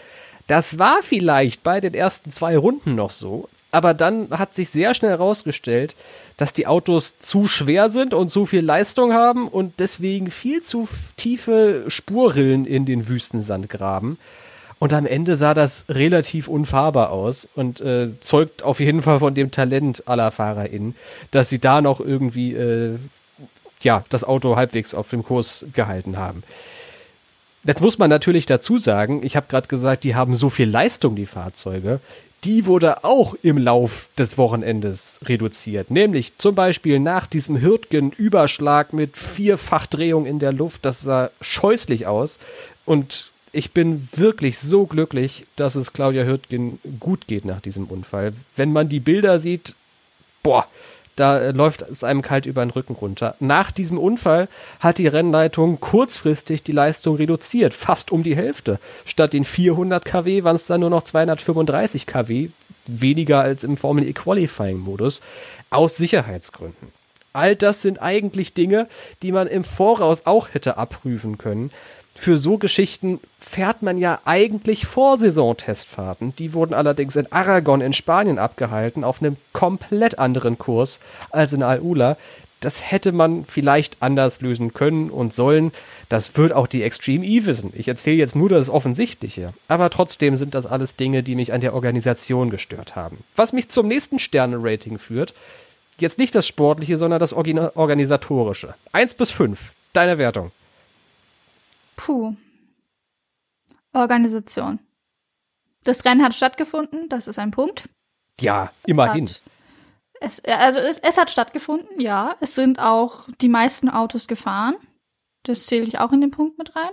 Das 0.47 0.79
war 0.79 0.99
vielleicht 1.03 1.63
bei 1.63 1.79
den 1.79 1.93
ersten 1.93 2.31
zwei 2.31 2.57
Runden 2.57 2.95
noch 2.95 3.11
so, 3.11 3.49
Aber 3.71 3.93
dann 3.93 4.29
hat 4.31 4.53
sich 4.53 4.69
sehr 4.69 4.93
schnell 4.93 5.11
herausgestellt, 5.11 5.95
dass 6.37 6.53
die 6.53 6.65
Autos 6.65 7.19
zu 7.19 7.47
schwer 7.47 7.89
sind 7.89 8.13
und 8.13 8.29
zu 8.29 8.45
viel 8.45 8.61
Leistung 8.61 9.13
haben 9.13 9.47
und 9.47 9.79
deswegen 9.79 10.31
viel 10.31 10.63
zu 10.63 10.87
tiefe 11.17 11.83
Spurrillen 11.87 12.65
in 12.65 12.85
den 12.85 13.07
Wüstensand 13.07 13.69
graben. 13.69 14.17
Und 14.79 14.93
am 14.93 15.05
Ende 15.05 15.35
sah 15.35 15.53
das 15.53 15.85
relativ 15.89 16.47
unfahrbar 16.47 17.11
aus 17.11 17.47
und 17.53 17.81
äh, 17.81 18.07
zeugt 18.21 18.63
auf 18.63 18.79
jeden 18.79 19.01
Fall 19.01 19.19
von 19.19 19.35
dem 19.35 19.51
Talent 19.51 20.07
aller 20.07 20.31
FahrerInnen, 20.31 20.95
dass 21.31 21.49
sie 21.49 21.59
da 21.59 21.81
noch 21.81 21.99
irgendwie 21.99 22.53
äh, 22.53 22.95
ja, 23.81 24.03
das 24.09 24.23
Auto 24.23 24.55
halbwegs 24.55 24.93
auf 24.93 25.09
dem 25.09 25.23
Kurs 25.23 25.65
gehalten 25.73 26.17
haben. 26.17 26.43
Jetzt 27.63 27.81
muss 27.81 27.97
man 27.97 28.09
natürlich 28.09 28.45
dazu 28.45 28.77
sagen, 28.77 29.21
ich 29.23 29.35
habe 29.35 29.47
gerade 29.49 29.67
gesagt, 29.67 30.03
die 30.03 30.15
haben 30.15 30.35
so 30.35 30.49
viel 30.49 30.69
Leistung, 30.69 31.15
die 31.15 31.25
Fahrzeuge. 31.25 31.99
Die 32.45 32.65
wurde 32.65 33.03
auch 33.03 33.35
im 33.41 33.57
Lauf 33.57 34.09
des 34.17 34.37
Wochenendes 34.37 35.19
reduziert. 35.25 35.91
Nämlich 35.91 36.37
zum 36.37 36.55
Beispiel 36.55 36.99
nach 36.99 37.27
diesem 37.27 37.61
Hürtgen-Überschlag 37.61 38.93
mit 38.93 39.17
Vierfachdrehung 39.17 40.25
in 40.25 40.39
der 40.39 40.53
Luft. 40.53 40.85
Das 40.85 41.01
sah 41.01 41.31
scheußlich 41.41 42.07
aus. 42.07 42.39
Und 42.85 43.31
ich 43.51 43.71
bin 43.71 44.07
wirklich 44.15 44.57
so 44.57 44.85
glücklich, 44.85 45.45
dass 45.57 45.75
es 45.75 45.91
Claudia 45.91 46.23
Hürtgen 46.23 46.79
gut 46.99 47.27
geht 47.27 47.43
nach 47.43 47.59
diesem 47.59 47.85
Unfall. 47.85 48.31
Wenn 48.55 48.71
man 48.71 48.87
die 48.87 49.01
Bilder 49.01 49.37
sieht, 49.37 49.75
boah, 50.41 50.65
da 51.19 51.39
äh, 51.39 51.51
läuft 51.51 51.81
es 51.83 52.03
einem 52.03 52.21
kalt 52.21 52.45
über 52.45 52.65
den 52.65 52.71
Rücken 52.71 52.93
runter. 52.93 53.35
Nach 53.39 53.71
diesem 53.71 53.97
Unfall 53.97 54.47
hat 54.79 54.97
die 54.97 55.07
Rennleitung 55.07 55.79
kurzfristig 55.79 56.63
die 56.63 56.71
Leistung 56.71 57.15
reduziert, 57.15 57.73
fast 57.73 58.11
um 58.11 58.23
die 58.23 58.35
Hälfte. 58.35 58.79
Statt 59.05 59.33
den 59.33 59.45
400 59.45 60.03
kW 60.05 60.43
waren 60.43 60.55
es 60.55 60.65
dann 60.65 60.81
nur 60.81 60.89
noch 60.89 61.03
235 61.03 62.05
kW, 62.05 62.49
weniger 62.87 63.41
als 63.41 63.63
im 63.63 63.77
Formel 63.77 64.07
E 64.07 64.13
Qualifying 64.13 64.79
Modus, 64.79 65.21
aus 65.69 65.97
Sicherheitsgründen. 65.97 66.89
All 67.33 67.55
das 67.55 67.81
sind 67.81 68.01
eigentlich 68.01 68.53
Dinge, 68.53 68.87
die 69.21 69.31
man 69.31 69.47
im 69.47 69.63
Voraus 69.63 70.25
auch 70.25 70.49
hätte 70.53 70.77
abprüfen 70.77 71.37
können 71.37 71.69
für 72.19 72.37
so 72.37 72.57
Geschichten 72.57 73.19
fährt 73.39 73.81
man 73.81 73.97
ja 73.97 74.19
eigentlich 74.25 74.85
Vorsaison-Testfahrten. 74.85 76.35
Die 76.35 76.53
wurden 76.53 76.73
allerdings 76.73 77.15
in 77.15 77.31
Aragon 77.31 77.81
in 77.81 77.93
Spanien 77.93 78.37
abgehalten, 78.37 79.03
auf 79.03 79.21
einem 79.21 79.37
komplett 79.53 80.19
anderen 80.19 80.57
Kurs 80.57 80.99
als 81.31 81.53
in 81.53 81.63
Al-Ula. 81.63 82.17
Das 82.59 82.91
hätte 82.91 83.13
man 83.13 83.45
vielleicht 83.45 84.01
anders 84.01 84.41
lösen 84.41 84.73
können 84.73 85.09
und 85.09 85.33
sollen. 85.33 85.71
Das 86.09 86.35
wird 86.35 86.51
auch 86.51 86.67
die 86.67 86.83
Extreme 86.83 87.25
E 87.25 87.45
wissen. 87.45 87.71
Ich 87.73 87.87
erzähle 87.87 88.17
jetzt 88.17 88.35
nur 88.35 88.49
das 88.49 88.69
Offensichtliche. 88.69 89.53
Aber 89.69 89.89
trotzdem 89.89 90.35
sind 90.35 90.55
das 90.55 90.65
alles 90.65 90.97
Dinge, 90.97 91.23
die 91.23 91.35
mich 91.35 91.53
an 91.53 91.61
der 91.61 91.73
Organisation 91.73 92.49
gestört 92.49 92.97
haben. 92.97 93.19
Was 93.37 93.53
mich 93.53 93.69
zum 93.69 93.87
nächsten 93.87 94.19
Sterne-Rating 94.19 94.97
führt. 94.97 95.33
Jetzt 95.99 96.17
nicht 96.17 96.35
das 96.35 96.47
Sportliche, 96.47 96.97
sondern 96.97 97.19
das 97.19 97.33
Organisatorische. 97.33 98.73
Eins 98.91 99.13
bis 99.13 99.31
fünf. 99.31 99.71
Deine 99.93 100.17
Wertung. 100.17 100.51
Puh. 101.99 102.33
Organisation. 103.93 104.79
Das 105.83 106.05
Rennen 106.05 106.23
hat 106.23 106.33
stattgefunden, 106.33 107.09
das 107.09 107.27
ist 107.27 107.39
ein 107.39 107.51
Punkt. 107.51 107.89
Ja, 108.39 108.71
immerhin. 108.85 109.25
Es, 110.21 110.37
hat, 110.37 110.45
es 110.45 110.53
also 110.53 110.79
es, 110.79 110.99
es, 110.99 111.17
hat 111.17 111.29
stattgefunden, 111.29 111.99
ja. 111.99 112.37
Es 112.39 112.55
sind 112.55 112.79
auch 112.79 113.27
die 113.41 113.49
meisten 113.49 113.89
Autos 113.89 114.29
gefahren. 114.29 114.75
Das 115.43 115.65
zähle 115.65 115.85
ich 115.85 115.99
auch 115.99 116.13
in 116.13 116.21
den 116.21 116.31
Punkt 116.31 116.57
mit 116.57 116.73
rein. 116.75 116.91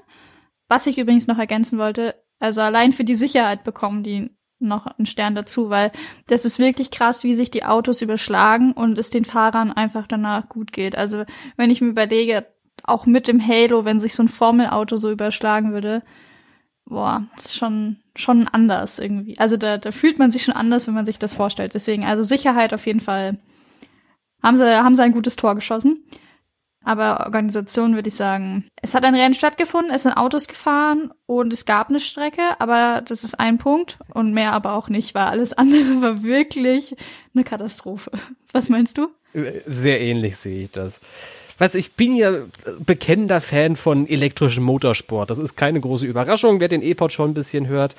Was 0.68 0.88
ich 0.88 0.98
übrigens 0.98 1.28
noch 1.28 1.38
ergänzen 1.38 1.78
wollte, 1.78 2.20
also 2.40 2.60
allein 2.60 2.92
für 2.92 3.04
die 3.04 3.14
Sicherheit 3.14 3.62
bekommen 3.62 4.02
die 4.02 4.36
noch 4.58 4.86
einen 4.86 5.06
Stern 5.06 5.36
dazu, 5.36 5.70
weil 5.70 5.92
das 6.26 6.44
ist 6.44 6.58
wirklich 6.58 6.90
krass, 6.90 7.22
wie 7.22 7.34
sich 7.34 7.50
die 7.50 7.64
Autos 7.64 8.02
überschlagen 8.02 8.72
und 8.72 8.98
es 8.98 9.10
den 9.10 9.24
Fahrern 9.24 9.70
einfach 9.70 10.08
danach 10.08 10.48
gut 10.48 10.72
geht. 10.72 10.96
Also 10.96 11.24
wenn 11.56 11.70
ich 11.70 11.80
mir 11.80 11.88
überlege, 11.88 12.46
auch 12.86 13.06
mit 13.06 13.28
dem 13.28 13.46
Halo, 13.46 13.84
wenn 13.84 14.00
sich 14.00 14.14
so 14.14 14.22
ein 14.22 14.28
Formelauto 14.28 14.96
so 14.96 15.10
überschlagen 15.10 15.72
würde, 15.72 16.02
boah, 16.84 17.26
das 17.34 17.46
ist 17.46 17.56
schon, 17.56 17.98
schon 18.14 18.48
anders 18.48 18.98
irgendwie. 18.98 19.38
Also 19.38 19.56
da, 19.56 19.78
da 19.78 19.92
fühlt 19.92 20.18
man 20.18 20.30
sich 20.30 20.44
schon 20.44 20.54
anders, 20.54 20.86
wenn 20.86 20.94
man 20.94 21.06
sich 21.06 21.18
das 21.18 21.34
vorstellt. 21.34 21.74
Deswegen, 21.74 22.04
also 22.04 22.22
Sicherheit 22.22 22.72
auf 22.72 22.86
jeden 22.86 23.00
Fall. 23.00 23.38
Haben 24.42 24.56
sie, 24.56 24.64
haben 24.64 24.94
sie 24.94 25.02
ein 25.02 25.12
gutes 25.12 25.36
Tor 25.36 25.54
geschossen. 25.54 26.04
Aber 26.84 27.24
Organisation 27.24 27.96
würde 27.96 28.08
ich 28.08 28.14
sagen, 28.14 28.68
es 28.80 28.94
hat 28.94 29.04
ein 29.04 29.16
Rennen 29.16 29.34
stattgefunden, 29.34 29.92
es 29.92 30.04
sind 30.04 30.12
Autos 30.12 30.46
gefahren 30.46 31.10
und 31.26 31.52
es 31.52 31.64
gab 31.64 31.88
eine 31.88 31.98
Strecke, 31.98 32.42
aber 32.60 33.02
das 33.04 33.24
ist 33.24 33.40
ein 33.40 33.58
Punkt 33.58 33.98
und 34.14 34.32
mehr 34.32 34.52
aber 34.52 34.74
auch 34.74 34.88
nicht, 34.88 35.12
weil 35.12 35.24
alles 35.24 35.52
andere 35.58 36.00
war 36.00 36.22
wirklich 36.22 36.94
eine 37.34 37.42
Katastrophe. 37.42 38.12
Was 38.52 38.68
meinst 38.68 38.98
du? 38.98 39.08
Sehr 39.66 40.00
ähnlich 40.00 40.36
sehe 40.36 40.62
ich 40.62 40.70
das 40.70 41.00
weiß 41.58 41.74
ich 41.74 41.92
bin 41.92 42.16
ja 42.16 42.32
bekennender 42.78 43.40
Fan 43.40 43.76
von 43.76 44.06
elektrischem 44.08 44.64
Motorsport. 44.64 45.30
Das 45.30 45.38
ist 45.38 45.56
keine 45.56 45.80
große 45.80 46.06
Überraschung, 46.06 46.60
wer 46.60 46.68
den 46.68 46.82
E-Pod 46.82 47.12
schon 47.12 47.30
ein 47.30 47.34
bisschen 47.34 47.68
hört. 47.68 47.94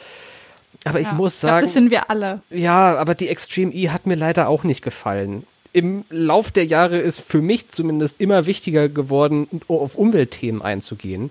Aber 0.83 0.99
ja, 0.99 1.07
ich 1.07 1.13
muss 1.13 1.41
sagen. 1.41 1.65
das 1.65 1.73
sind 1.73 1.91
wir 1.91 2.09
alle. 2.09 2.41
Ja, 2.49 2.95
aber 2.95 3.15
die 3.15 3.29
Extreme 3.29 3.73
E 3.73 3.89
hat 3.89 4.05
mir 4.05 4.15
leider 4.15 4.47
auch 4.47 4.63
nicht 4.63 4.81
gefallen. 4.81 5.43
Im 5.73 6.05
Lauf 6.09 6.51
der 6.51 6.65
Jahre 6.65 6.97
ist 6.97 7.19
für 7.19 7.41
mich 7.41 7.69
zumindest 7.69 8.19
immer 8.21 8.45
wichtiger 8.45 8.89
geworden, 8.89 9.47
auf 9.67 9.95
Umweltthemen 9.95 10.61
einzugehen. 10.61 11.29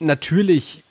Natürlich 0.00 0.82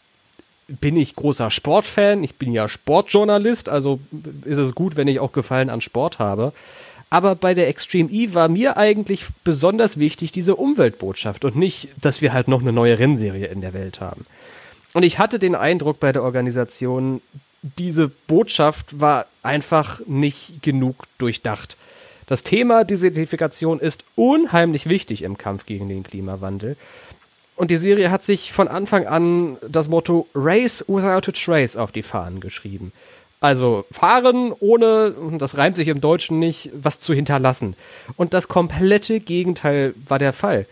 bin 0.67 0.95
ich 0.95 1.15
großer 1.15 1.51
Sportfan, 1.51 2.23
ich 2.23 2.35
bin 2.35 2.53
ja 2.53 2.69
Sportjournalist, 2.69 3.69
also 3.69 3.99
ist 4.45 4.57
es 4.57 4.73
gut, 4.73 4.95
wenn 4.95 5.07
ich 5.07 5.19
auch 5.19 5.33
Gefallen 5.33 5.69
an 5.69 5.81
Sport 5.81 6.19
habe. 6.19 6.53
Aber 7.13 7.35
bei 7.35 7.53
der 7.53 7.67
Extreme 7.67 8.09
E 8.09 8.33
war 8.33 8.47
mir 8.47 8.75
eigentlich 8.75 9.25
besonders 9.43 9.99
wichtig 9.99 10.31
diese 10.31 10.55
Umweltbotschaft 10.55 11.45
und 11.45 11.55
nicht, 11.55 11.89
dass 12.01 12.23
wir 12.23 12.33
halt 12.33 12.47
noch 12.47 12.61
eine 12.61 12.73
neue 12.73 12.97
Rennserie 12.97 13.45
in 13.45 13.61
der 13.61 13.73
Welt 13.75 14.01
haben. 14.01 14.25
Und 14.93 15.03
ich 15.03 15.19
hatte 15.19 15.37
den 15.37 15.53
Eindruck 15.53 15.99
bei 15.99 16.11
der 16.11 16.23
Organisation, 16.23 17.21
diese 17.61 18.07
Botschaft 18.07 18.99
war 18.99 19.27
einfach 19.43 20.01
nicht 20.07 20.63
genug 20.63 21.03
durchdacht. 21.19 21.77
Das 22.25 22.41
Thema 22.41 22.83
Desertifikation 22.83 23.79
ist 23.79 24.05
unheimlich 24.15 24.89
wichtig 24.89 25.21
im 25.21 25.37
Kampf 25.37 25.67
gegen 25.67 25.89
den 25.89 26.01
Klimawandel. 26.01 26.77
Und 27.55 27.69
die 27.69 27.77
Serie 27.77 28.09
hat 28.09 28.23
sich 28.23 28.51
von 28.51 28.67
Anfang 28.67 29.05
an 29.05 29.57
das 29.61 29.87
Motto 29.87 30.27
Race 30.33 30.83
without 30.87 31.29
a 31.29 31.31
Trace 31.31 31.77
auf 31.77 31.91
die 31.91 32.01
Fahnen 32.01 32.39
geschrieben. 32.39 32.91
Also 33.43 33.83
fahren, 33.91 34.53
ohne, 34.61 35.13
das 35.37 35.57
reimt 35.57 35.75
sich 35.75 35.89
im 35.89 35.99
Deutschen 35.99 36.39
nicht, 36.39 36.69
was 36.73 37.01
zu 37.01 37.13
hinterlassen. 37.13 37.75
Und 38.15 38.33
das 38.33 38.47
komplette 38.47 39.19
Gegenteil 39.19 39.93
war 40.07 40.17
der 40.17 40.31
Fall. 40.31 40.65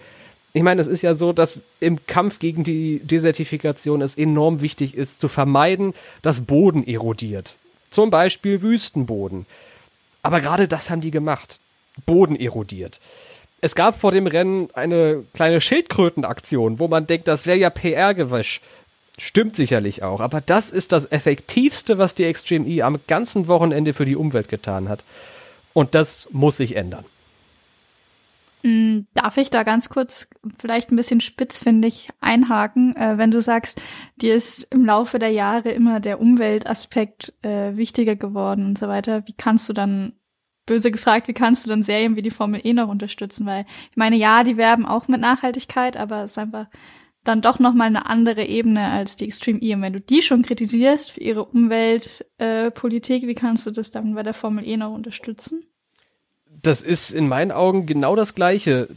Ich 0.53 0.63
meine, 0.63 0.79
es 0.79 0.87
ist 0.87 1.01
ja 1.01 1.13
so, 1.13 1.33
dass 1.33 1.59
im 1.81 2.05
Kampf 2.07 2.39
gegen 2.39 2.63
die 2.63 2.99
Desertifikation 3.03 4.01
es 4.01 4.17
enorm 4.17 4.61
wichtig 4.61 4.95
ist, 4.95 5.19
zu 5.19 5.27
vermeiden, 5.27 5.93
dass 6.21 6.45
Boden 6.45 6.87
erodiert. 6.87 7.57
Zum 7.89 8.09
Beispiel 8.09 8.61
Wüstenboden. 8.61 9.47
Aber 10.23 10.39
gerade 10.39 10.69
das 10.69 10.89
haben 10.89 11.01
die 11.01 11.11
gemacht. 11.11 11.59
Boden 12.05 12.37
erodiert. 12.37 13.01
Es 13.59 13.75
gab 13.75 13.99
vor 13.99 14.13
dem 14.13 14.27
Rennen 14.27 14.69
eine 14.75 15.25
kleine 15.33 15.59
Schildkrötenaktion, 15.59 16.79
wo 16.79 16.87
man 16.87 17.05
denkt, 17.05 17.27
das 17.27 17.45
wäre 17.45 17.57
ja 17.57 17.69
PR-Gewäsch. 17.69 18.61
Stimmt 19.23 19.55
sicherlich 19.55 20.01
auch, 20.01 20.19
aber 20.19 20.41
das 20.41 20.71
ist 20.71 20.91
das 20.93 21.11
Effektivste, 21.11 21.99
was 21.99 22.15
die 22.15 22.23
Extreme 22.23 22.67
E 22.67 22.81
am 22.81 22.99
ganzen 23.05 23.47
Wochenende 23.47 23.93
für 23.93 24.03
die 24.03 24.15
Umwelt 24.15 24.49
getan 24.49 24.89
hat. 24.89 25.03
Und 25.73 25.93
das 25.93 26.27
muss 26.31 26.57
sich 26.57 26.75
ändern. 26.75 27.05
Mm, 28.63 29.01
darf 29.13 29.37
ich 29.37 29.51
da 29.51 29.61
ganz 29.61 29.89
kurz 29.89 30.27
vielleicht 30.57 30.91
ein 30.91 30.95
bisschen 30.95 31.21
spitzfindig 31.21 32.09
einhaken, 32.19 32.95
äh, 32.95 33.19
wenn 33.19 33.29
du 33.29 33.43
sagst, 33.43 33.79
dir 34.15 34.33
ist 34.33 34.63
im 34.73 34.85
Laufe 34.85 35.19
der 35.19 35.29
Jahre 35.29 35.69
immer 35.69 35.99
der 35.99 36.19
Umweltaspekt 36.19 37.31
äh, 37.43 37.77
wichtiger 37.77 38.15
geworden 38.15 38.65
und 38.65 38.79
so 38.79 38.87
weiter. 38.87 39.27
Wie 39.27 39.33
kannst 39.33 39.69
du 39.69 39.73
dann, 39.73 40.13
böse 40.65 40.89
gefragt, 40.89 41.27
wie 41.27 41.33
kannst 41.33 41.63
du 41.63 41.69
dann 41.69 41.83
Serien 41.83 42.15
wie 42.15 42.23
die 42.23 42.31
Formel 42.31 42.61
E 42.63 42.73
noch 42.73 42.89
unterstützen? 42.89 43.45
Weil 43.45 43.67
ich 43.91 43.97
meine, 43.97 44.15
ja, 44.15 44.43
die 44.43 44.57
werben 44.57 44.87
auch 44.87 45.07
mit 45.07 45.21
Nachhaltigkeit, 45.21 45.95
aber 45.95 46.23
es 46.23 46.31
ist 46.31 46.37
einfach 46.39 46.65
dann 47.23 47.41
doch 47.41 47.59
noch 47.59 47.73
mal 47.73 47.85
eine 47.85 48.07
andere 48.07 48.45
Ebene 48.45 48.89
als 48.89 49.15
die 49.15 49.25
Extreme 49.27 49.59
E. 49.61 49.75
Und 49.75 49.81
wenn 49.81 49.93
du 49.93 50.01
die 50.01 50.21
schon 50.21 50.41
kritisierst 50.41 51.11
für 51.11 51.19
ihre 51.19 51.45
Umweltpolitik, 51.45 53.23
äh, 53.23 53.27
wie 53.27 53.35
kannst 53.35 53.65
du 53.65 53.71
das 53.71 53.91
dann 53.91 54.15
bei 54.15 54.23
der 54.23 54.33
Formel 54.33 54.67
E 54.67 54.77
noch 54.77 54.93
unterstützen? 54.93 55.63
Das 56.63 56.81
ist 56.81 57.11
in 57.11 57.27
meinen 57.27 57.51
Augen 57.51 57.85
genau 57.85 58.15
das 58.15 58.35
Gleiche. 58.35 58.87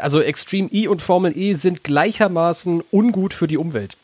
Also 0.00 0.20
Extreme 0.20 0.68
E 0.72 0.88
und 0.88 1.02
Formel 1.02 1.36
E 1.36 1.54
sind 1.54 1.84
gleichermaßen 1.84 2.82
ungut 2.90 3.34
für 3.34 3.46
die 3.46 3.58
Umwelt. 3.58 3.96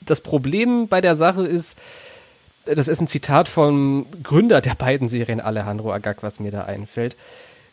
Das 0.00 0.20
Problem 0.20 0.88
bei 0.88 1.00
der 1.00 1.14
Sache 1.14 1.46
ist, 1.46 1.78
das 2.64 2.88
ist 2.88 3.00
ein 3.00 3.06
Zitat 3.06 3.48
vom 3.48 4.06
Gründer 4.22 4.60
der 4.60 4.74
beiden 4.74 5.08
Serien, 5.08 5.40
Alejandro 5.40 5.92
Agag, 5.92 6.22
was 6.22 6.40
mir 6.40 6.50
da 6.50 6.64
einfällt 6.64 7.16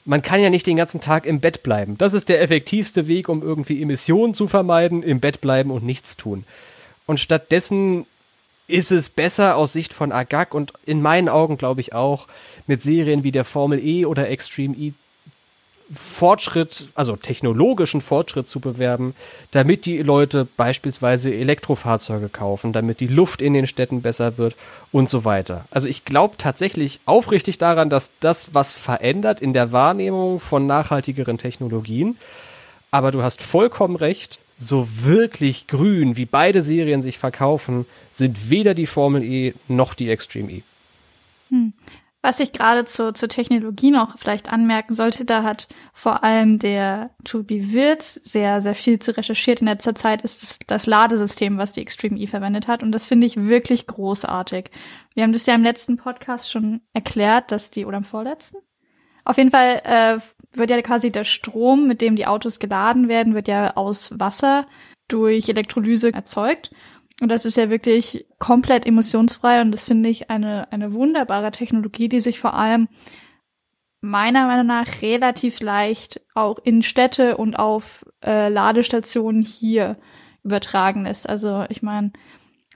man 0.10 0.24
kann 0.24 0.42
ja 0.42 0.50
nicht 0.50 0.66
den 0.66 0.76
ganzen 0.76 1.02
Tag 1.02 1.28
im 1.28 1.40
Bett 1.40 1.62
bleiben. 1.62 1.96
Das 2.00 2.16
ist 2.16 2.30
der 2.30 2.42
effektivste 2.42 3.06
Weg, 3.06 3.30
um 3.30 3.44
irgendwie 3.44 3.80
Emissionen 3.80 4.34
zu 4.34 4.48
vermeiden, 4.48 5.04
im 5.04 5.20
Bett 5.20 5.40
bleiben 5.40 5.70
und 5.70 5.84
nichts 5.84 6.18
tun. 6.18 6.46
Und 7.06 7.20
stattdessen 7.20 8.08
ist 8.68 8.92
es 8.92 9.10
besser 9.10 9.56
aus 9.56 9.72
Sicht 9.72 9.94
von 9.94 10.12
Agag 10.12 10.56
und 10.56 10.74
in 10.88 11.04
meinen 11.04 11.30
Augen 11.30 11.58
glaube 11.60 11.82
ich 11.82 11.94
auch 11.94 12.28
mit 12.66 12.82
Serien 12.82 13.24
wie 13.24 13.32
der 13.32 13.46
Formel 13.46 13.86
E 13.86 14.06
oder 14.06 14.30
Extreme 14.30 14.76
E 14.76 14.94
Fortschritt, 15.94 16.88
also 16.94 17.16
technologischen 17.16 18.02
Fortschritt 18.02 18.48
zu 18.48 18.60
bewerben, 18.60 19.16
damit 19.52 19.86
die 19.86 20.00
Leute 20.00 20.48
beispielsweise 20.58 21.34
Elektrofahrzeuge 21.34 22.30
kaufen, 22.30 22.74
damit 22.74 23.00
die 23.00 23.08
Luft 23.08 23.42
in 23.42 23.54
den 23.54 23.66
Städten 23.66 24.02
besser 24.02 24.38
wird 24.38 24.56
und 24.92 25.10
so 25.10 25.26
weiter. 25.26 25.66
Also 25.72 25.88
ich 25.88 26.06
glaube 26.06 26.36
tatsächlich 26.38 27.00
aufrichtig 27.06 27.58
daran, 27.58 27.90
dass 27.90 28.12
das 28.20 28.54
was 28.54 28.76
verändert 28.76 29.42
in 29.42 29.54
der 29.54 29.72
Wahrnehmung 29.72 30.40
von 30.40 30.68
nachhaltigeren 30.68 31.38
Technologien. 31.38 32.18
Aber 32.92 33.12
du 33.12 33.24
hast 33.24 33.42
vollkommen 33.42 33.96
recht, 33.96 34.40
so 34.58 34.88
wirklich 35.04 35.68
grün, 35.68 36.18
wie 36.18 36.26
beide 36.26 36.62
Serien 36.62 37.02
sich 37.02 37.18
verkaufen, 37.18 37.86
sind 38.12 38.50
weder 38.50 38.74
die 38.74 38.88
Formel 38.88 39.24
E 39.24 39.54
noch 39.68 39.94
die 39.94 40.10
Extreme 40.10 40.52
E. 40.52 40.64
Was 42.22 42.42
ich 42.42 42.52
gerade 42.52 42.84
zur, 42.84 43.14
zur 43.14 43.30
Technologie 43.30 43.92
noch 43.92 44.18
vielleicht 44.18 44.52
anmerken 44.52 44.94
sollte, 44.94 45.24
da 45.24 45.44
hat 45.44 45.70
vor 45.94 46.22
allem 46.22 46.60
der 46.60 47.12
To 47.24 47.44
Be 47.44 47.72
Wirts 47.72 48.14
sehr, 48.14 48.60
sehr 48.60 48.76
viel 48.76 49.00
zu 49.00 49.16
recherchiert 49.16 49.62
in 49.62 49.68
letzter 49.68 49.96
Zeit, 49.96 50.22
ist 50.24 50.42
das, 50.42 50.60
das 50.68 50.86
Ladesystem, 50.86 51.58
was 51.58 51.72
die 51.72 51.82
Extreme 51.82 52.20
E 52.20 52.28
verwendet 52.28 52.68
hat. 52.68 52.84
Und 52.84 52.92
das 52.92 53.08
finde 53.08 53.26
ich 53.26 53.48
wirklich 53.48 53.88
großartig. 53.88 54.70
Wir 55.16 55.24
haben 55.24 55.32
das 55.32 55.46
ja 55.46 55.56
im 55.56 55.64
letzten 55.64 55.96
Podcast 55.96 56.52
schon 56.52 56.82
erklärt, 56.94 57.52
dass 57.52 57.72
die, 57.72 57.86
oder 57.86 57.98
im 57.98 58.04
vorletzten? 58.04 58.58
Auf 59.24 59.38
jeden 59.38 59.52
Fall 59.52 59.82
äh, 59.86 60.18
wird 60.52 60.72
ja 60.72 60.82
quasi 60.82 61.12
der 61.12 61.24
Strom, 61.24 61.88
mit 61.88 62.02
dem 62.02 62.18
die 62.18 62.28
Autos 62.28 62.60
geladen 62.60 63.08
werden, 63.08 63.34
wird 63.34 63.48
ja 63.48 63.78
aus 63.78 64.20
Wasser 64.20 64.68
durch 65.08 65.48
Elektrolyse 65.48 66.14
erzeugt. 66.14 66.72
Und 67.22 67.30
das 67.30 67.46
ist 67.46 67.58
ja 67.58 67.70
wirklich 67.70 68.26
komplett 68.38 68.86
emissionsfrei 68.86 69.62
und 69.62 69.72
das 69.72 69.86
finde 69.86 70.10
ich 70.10 70.30
eine, 70.30 70.72
eine 70.72 70.94
wunderbare 70.94 71.52
Technologie, 71.52 72.08
die 72.08 72.22
sich 72.22 72.40
vor 72.40 72.54
allem 72.54 72.88
meiner 74.02 74.48
Meinung 74.48 74.68
nach 74.68 75.02
relativ 75.02 75.60
leicht 75.60 76.22
auch 76.34 76.60
in 76.64 76.82
Städte 76.82 77.36
und 77.36 77.60
auf 77.60 78.06
äh, 78.24 78.48
Ladestationen 78.48 79.42
hier 79.42 79.98
übertragen 80.44 81.04
lässt. 81.04 81.28
Also 81.28 81.66
ich 81.70 81.82
meine, 81.82 82.14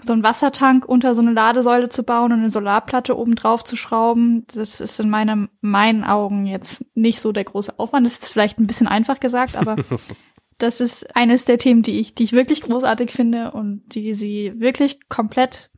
so 0.04 0.12
ein 0.12 0.24
Wassertank 0.24 0.86
unter 0.86 1.16
so 1.16 1.22
eine 1.22 1.32
Ladesäule 1.32 1.88
zu 1.88 2.04
bauen 2.04 2.34
und 2.34 2.40
eine 2.40 2.50
Solarplatte 2.50 3.18
oben 3.18 3.36
drauf 3.36 3.64
zu 3.64 3.76
schrauben, 3.76 4.46
das 4.54 4.82
ist 4.82 5.00
in 5.00 5.10
meinem, 5.10 5.50
meinen 5.62 6.04
Augen 6.04 6.46
jetzt 6.46 6.86
nicht 6.96 7.22
so 7.22 7.32
der 7.32 7.46
große 7.46 7.80
Aufwand. 7.80 8.06
Das 8.06 8.14
ist 8.14 8.28
vielleicht 8.28 8.60
ein 8.60 8.68
bisschen 8.68 8.88
einfach 8.88 9.20
gesagt, 9.20 9.56
aber 9.56 9.78
das 10.57 10.81
ist 10.81 11.15
eines 11.15 11.45
der 11.45 11.57
Themen, 11.57 11.81
die 11.81 12.00
ich, 12.00 12.15
die 12.15 12.24
ich 12.24 12.33
wirklich 12.33 12.62
großartig 12.62 13.12
finde 13.12 13.51
und 13.51 13.83
die 13.95 14.13
sie 14.13 14.53
wirklich 14.57 15.00
komplett 15.10 15.72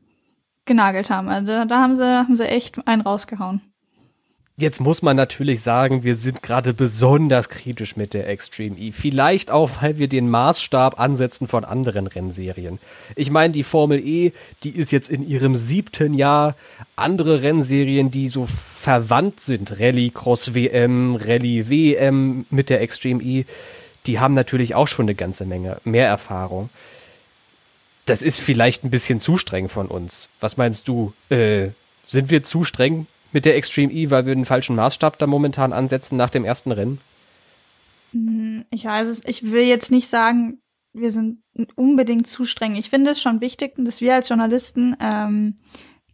genagelt 0.65 1.09
haben. 1.09 1.29
Also 1.29 1.47
da, 1.47 1.65
da 1.65 1.81
haben 1.81 1.95
sie, 1.95 2.03
haben 2.03 2.35
sie 2.35 2.47
echt 2.47 2.87
einen 2.87 3.01
rausgehauen. 3.01 3.61
Jetzt 4.57 4.79
muss 4.79 5.01
man 5.01 5.17
natürlich 5.17 5.59
sagen, 5.59 6.05
wir 6.05 6.15
sind 6.15 6.41
gerade 6.41 6.73
besonders 6.73 7.49
kritisch 7.49 7.97
mit 7.97 8.13
der 8.13 8.29
Extreme 8.29 8.77
E. 8.77 8.93
Vielleicht 8.93 9.51
auch, 9.51 9.69
weil 9.81 9.97
wir 9.97 10.07
den 10.07 10.29
Maßstab 10.29 10.97
ansetzen 10.97 11.49
von 11.49 11.65
anderen 11.65 12.07
Rennserien. 12.07 12.79
Ich 13.17 13.31
meine, 13.31 13.51
die 13.51 13.63
Formel 13.63 13.99
E, 13.99 14.31
die 14.63 14.69
ist 14.69 14.93
jetzt 14.93 15.09
in 15.09 15.27
ihrem 15.27 15.57
siebten 15.57 16.13
Jahr. 16.13 16.55
Andere 16.95 17.41
Rennserien, 17.41 18.11
die 18.11 18.29
so 18.29 18.47
verwandt 18.47 19.41
sind, 19.41 19.77
Rallye 19.77 20.11
Cross 20.11 20.55
WM, 20.55 21.17
Rallye 21.17 21.69
WM 21.69 22.45
mit 22.49 22.69
der 22.69 22.79
Extreme 22.79 23.21
E, 23.21 23.43
die 24.07 24.19
haben 24.19 24.33
natürlich 24.33 24.75
auch 24.75 24.87
schon 24.87 25.05
eine 25.05 25.15
ganze 25.15 25.45
Menge 25.45 25.77
mehr 25.83 26.07
Erfahrung. 26.07 26.69
Das 28.05 28.21
ist 28.21 28.39
vielleicht 28.39 28.83
ein 28.83 28.91
bisschen 28.91 29.19
zu 29.19 29.37
streng 29.37 29.67
von 29.69 29.87
uns. 29.87 30.29
Was 30.39 30.57
meinst 30.57 30.87
du? 30.87 31.13
Äh, 31.29 31.69
sind 32.07 32.29
wir 32.29 32.43
zu 32.43 32.63
streng 32.63 33.07
mit 33.31 33.45
der 33.45 33.55
Extreme 33.55 33.91
E, 33.91 34.11
weil 34.11 34.25
wir 34.25 34.35
den 34.35 34.45
falschen 34.45 34.75
Maßstab 34.75 35.17
da 35.17 35.27
momentan 35.27 35.73
ansetzen 35.73 36.17
nach 36.17 36.29
dem 36.29 36.45
ersten 36.45 36.71
Rennen? 36.71 36.99
Hm, 38.11 38.65
ich 38.69 38.85
weiß 38.85 39.07
es, 39.07 39.25
ich 39.25 39.51
will 39.51 39.63
jetzt 39.63 39.91
nicht 39.91 40.07
sagen, 40.07 40.59
wir 40.93 41.11
sind 41.11 41.39
unbedingt 41.75 42.27
zu 42.27 42.45
streng. 42.45 42.75
Ich 42.75 42.89
finde 42.89 43.11
es 43.11 43.21
schon 43.21 43.41
wichtig, 43.41 43.73
dass 43.77 44.01
wir 44.01 44.13
als 44.13 44.29
Journalisten 44.29 44.95
ähm, 45.01 45.55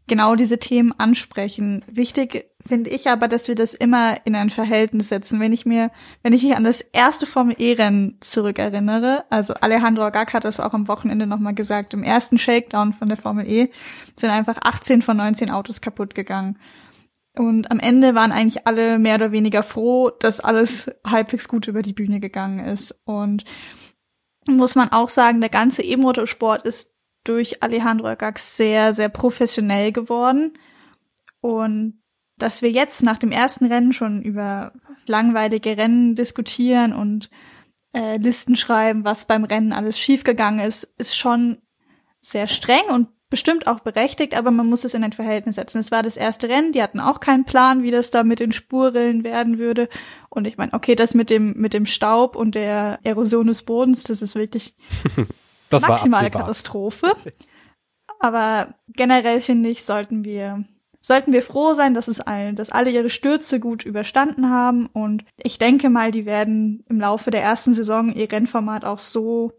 genau 0.07 0.35
diese 0.35 0.57
Themen 0.57 0.93
ansprechen. 0.97 1.83
Wichtig 1.87 2.50
finde 2.65 2.89
ich 2.89 3.09
aber, 3.09 3.27
dass 3.27 3.47
wir 3.47 3.55
das 3.55 3.73
immer 3.73 4.17
in 4.25 4.35
ein 4.35 4.49
Verhältnis 4.49 5.09
setzen. 5.09 5.39
Wenn 5.39 5.53
ich 5.53 5.65
mir, 5.65 5.91
wenn 6.23 6.33
ich 6.33 6.43
mich 6.43 6.55
an 6.55 6.63
das 6.63 6.81
erste 6.81 7.25
Formel 7.25 7.55
E-Rennen 7.57 8.17
zurückerinnere, 8.19 9.25
also 9.29 9.53
Alejandro 9.55 10.03
Agag 10.03 10.33
hat 10.33 10.45
das 10.45 10.59
auch 10.59 10.73
am 10.73 10.87
Wochenende 10.87 11.27
nochmal 11.27 11.55
gesagt, 11.55 11.93
im 11.93 12.03
ersten 12.03 12.37
Shakedown 12.37 12.93
von 12.93 13.07
der 13.07 13.17
Formel 13.17 13.47
E 13.47 13.69
sind 14.15 14.29
einfach 14.29 14.57
18 14.61 15.01
von 15.01 15.17
19 15.17 15.49
Autos 15.49 15.81
kaputt 15.81 16.15
gegangen. 16.15 16.57
Und 17.37 17.71
am 17.71 17.79
Ende 17.79 18.13
waren 18.13 18.31
eigentlich 18.31 18.67
alle 18.67 18.99
mehr 18.99 19.15
oder 19.15 19.31
weniger 19.31 19.63
froh, 19.63 20.09
dass 20.09 20.41
alles 20.41 20.91
halbwegs 21.05 21.47
gut 21.47 21.67
über 21.67 21.81
die 21.81 21.93
Bühne 21.93 22.19
gegangen 22.19 22.59
ist. 22.59 22.99
Und 23.05 23.45
muss 24.47 24.75
man 24.75 24.91
auch 24.91 25.09
sagen, 25.09 25.39
der 25.39 25.49
ganze 25.49 25.81
E-Motorsport 25.81 26.63
ist 26.63 26.97
durch 27.23 27.63
Alejandro 27.63 28.07
Agag 28.07 28.37
sehr, 28.39 28.93
sehr 28.93 29.09
professionell 29.09 29.91
geworden. 29.91 30.57
Und 31.39 32.00
dass 32.41 32.61
wir 32.61 32.71
jetzt 32.71 33.03
nach 33.03 33.17
dem 33.17 33.31
ersten 33.31 33.65
Rennen 33.65 33.93
schon 33.93 34.21
über 34.21 34.73
langweilige 35.07 35.77
Rennen 35.77 36.15
diskutieren 36.15 36.93
und 36.93 37.29
äh, 37.93 38.17
Listen 38.17 38.55
schreiben, 38.55 39.03
was 39.03 39.25
beim 39.25 39.43
Rennen 39.43 39.73
alles 39.73 39.99
schiefgegangen 39.99 40.65
ist, 40.65 40.83
ist 40.97 41.17
schon 41.17 41.57
sehr 42.19 42.47
streng 42.47 42.83
und 42.89 43.09
bestimmt 43.29 43.65
auch 43.65 43.79
berechtigt, 43.79 44.35
aber 44.35 44.51
man 44.51 44.67
muss 44.67 44.83
es 44.83 44.93
in 44.93 45.03
ein 45.03 45.13
Verhältnis 45.13 45.55
setzen. 45.55 45.79
Es 45.79 45.91
war 45.91 46.03
das 46.03 46.17
erste 46.17 46.49
Rennen, 46.49 46.73
die 46.73 46.83
hatten 46.83 46.99
auch 46.99 47.19
keinen 47.19 47.45
Plan, 47.45 47.81
wie 47.81 47.91
das 47.91 48.11
da 48.11 48.23
mit 48.23 48.39
den 48.39 48.51
Spurrillen 48.51 49.23
werden 49.23 49.57
würde. 49.57 49.87
Und 50.29 50.45
ich 50.45 50.57
meine, 50.57 50.73
okay, 50.73 50.95
das 50.95 51.13
mit 51.13 51.29
dem 51.29 51.53
mit 51.53 51.73
dem 51.73 51.85
Staub 51.85 52.35
und 52.35 52.55
der 52.55 52.99
Erosion 53.03 53.47
des 53.47 53.63
Bodens, 53.63 54.03
das 54.03 54.21
ist 54.21 54.35
wirklich 54.35 54.75
das 55.69 55.87
maximale 55.87 56.29
Katastrophe. 56.29 57.15
Aber 58.19 58.75
generell 58.89 59.41
finde 59.41 59.69
ich, 59.69 59.83
sollten 59.83 60.25
wir 60.25 60.65
sollten 61.01 61.33
wir 61.33 61.41
froh 61.41 61.73
sein, 61.73 61.93
dass 61.93 62.07
es 62.07 62.19
allen, 62.19 62.55
dass 62.55 62.69
alle 62.69 62.91
ihre 62.91 63.09
Stürze 63.09 63.59
gut 63.59 63.83
überstanden 63.83 64.49
haben. 64.49 64.85
Und 64.85 65.25
ich 65.41 65.57
denke 65.57 65.89
mal, 65.89 66.11
die 66.11 66.25
werden 66.25 66.85
im 66.87 66.99
Laufe 66.99 67.31
der 67.31 67.41
ersten 67.41 67.73
Saison 67.73 68.13
ihr 68.13 68.31
Rennformat 68.31 68.85
auch 68.85 68.99
so 68.99 69.53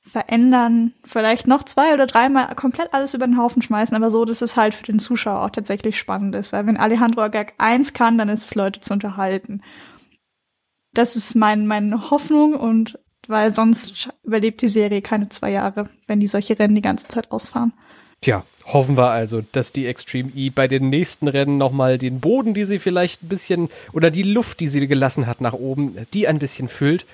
verändern, 0.00 0.94
vielleicht 1.04 1.46
noch 1.46 1.62
zwei 1.64 1.92
oder 1.92 2.06
dreimal 2.06 2.54
komplett 2.54 2.94
alles 2.94 3.12
über 3.12 3.26
den 3.26 3.36
Haufen 3.36 3.60
schmeißen, 3.60 3.94
aber 3.94 4.10
so, 4.10 4.24
dass 4.24 4.40
es 4.40 4.56
halt 4.56 4.74
für 4.74 4.86
den 4.86 4.98
Zuschauer 4.98 5.42
auch 5.42 5.50
tatsächlich 5.50 5.98
spannend 5.98 6.34
ist. 6.34 6.52
Weil 6.52 6.66
wenn 6.66 6.78
Alejandro 6.78 7.20
Agag 7.20 7.52
eins 7.58 7.92
kann, 7.92 8.16
dann 8.16 8.30
ist 8.30 8.44
es 8.44 8.54
Leute 8.54 8.80
zu 8.80 8.94
unterhalten. 8.94 9.62
Das 10.94 11.14
ist 11.14 11.34
mein, 11.34 11.66
meine 11.66 12.10
Hoffnung 12.10 12.54
und 12.54 12.98
weil 13.26 13.52
sonst 13.52 14.08
überlebt 14.22 14.62
die 14.62 14.68
Serie 14.68 15.02
keine 15.02 15.28
zwei 15.28 15.50
Jahre, 15.50 15.90
wenn 16.06 16.20
die 16.20 16.26
solche 16.26 16.58
Rennen 16.58 16.74
die 16.74 16.80
ganze 16.80 17.08
Zeit 17.08 17.30
ausfahren. 17.30 17.74
Tja, 18.22 18.44
hoffen 18.72 18.96
wir 18.96 19.10
also, 19.10 19.42
dass 19.52 19.72
die 19.72 19.86
Extreme 19.86 20.30
E 20.34 20.50
bei 20.50 20.68
den 20.68 20.90
nächsten 20.90 21.28
Rennen 21.28 21.58
nochmal 21.58 21.98
den 21.98 22.20
Boden, 22.20 22.54
die 22.54 22.64
sie 22.64 22.78
vielleicht 22.78 23.22
ein 23.22 23.28
bisschen, 23.28 23.70
oder 23.92 24.10
die 24.10 24.22
Luft, 24.22 24.60
die 24.60 24.68
sie 24.68 24.86
gelassen 24.86 25.26
hat 25.26 25.40
nach 25.40 25.54
oben, 25.54 25.96
die 26.12 26.28
ein 26.28 26.38
bisschen 26.38 26.68
füllt. 26.68 27.06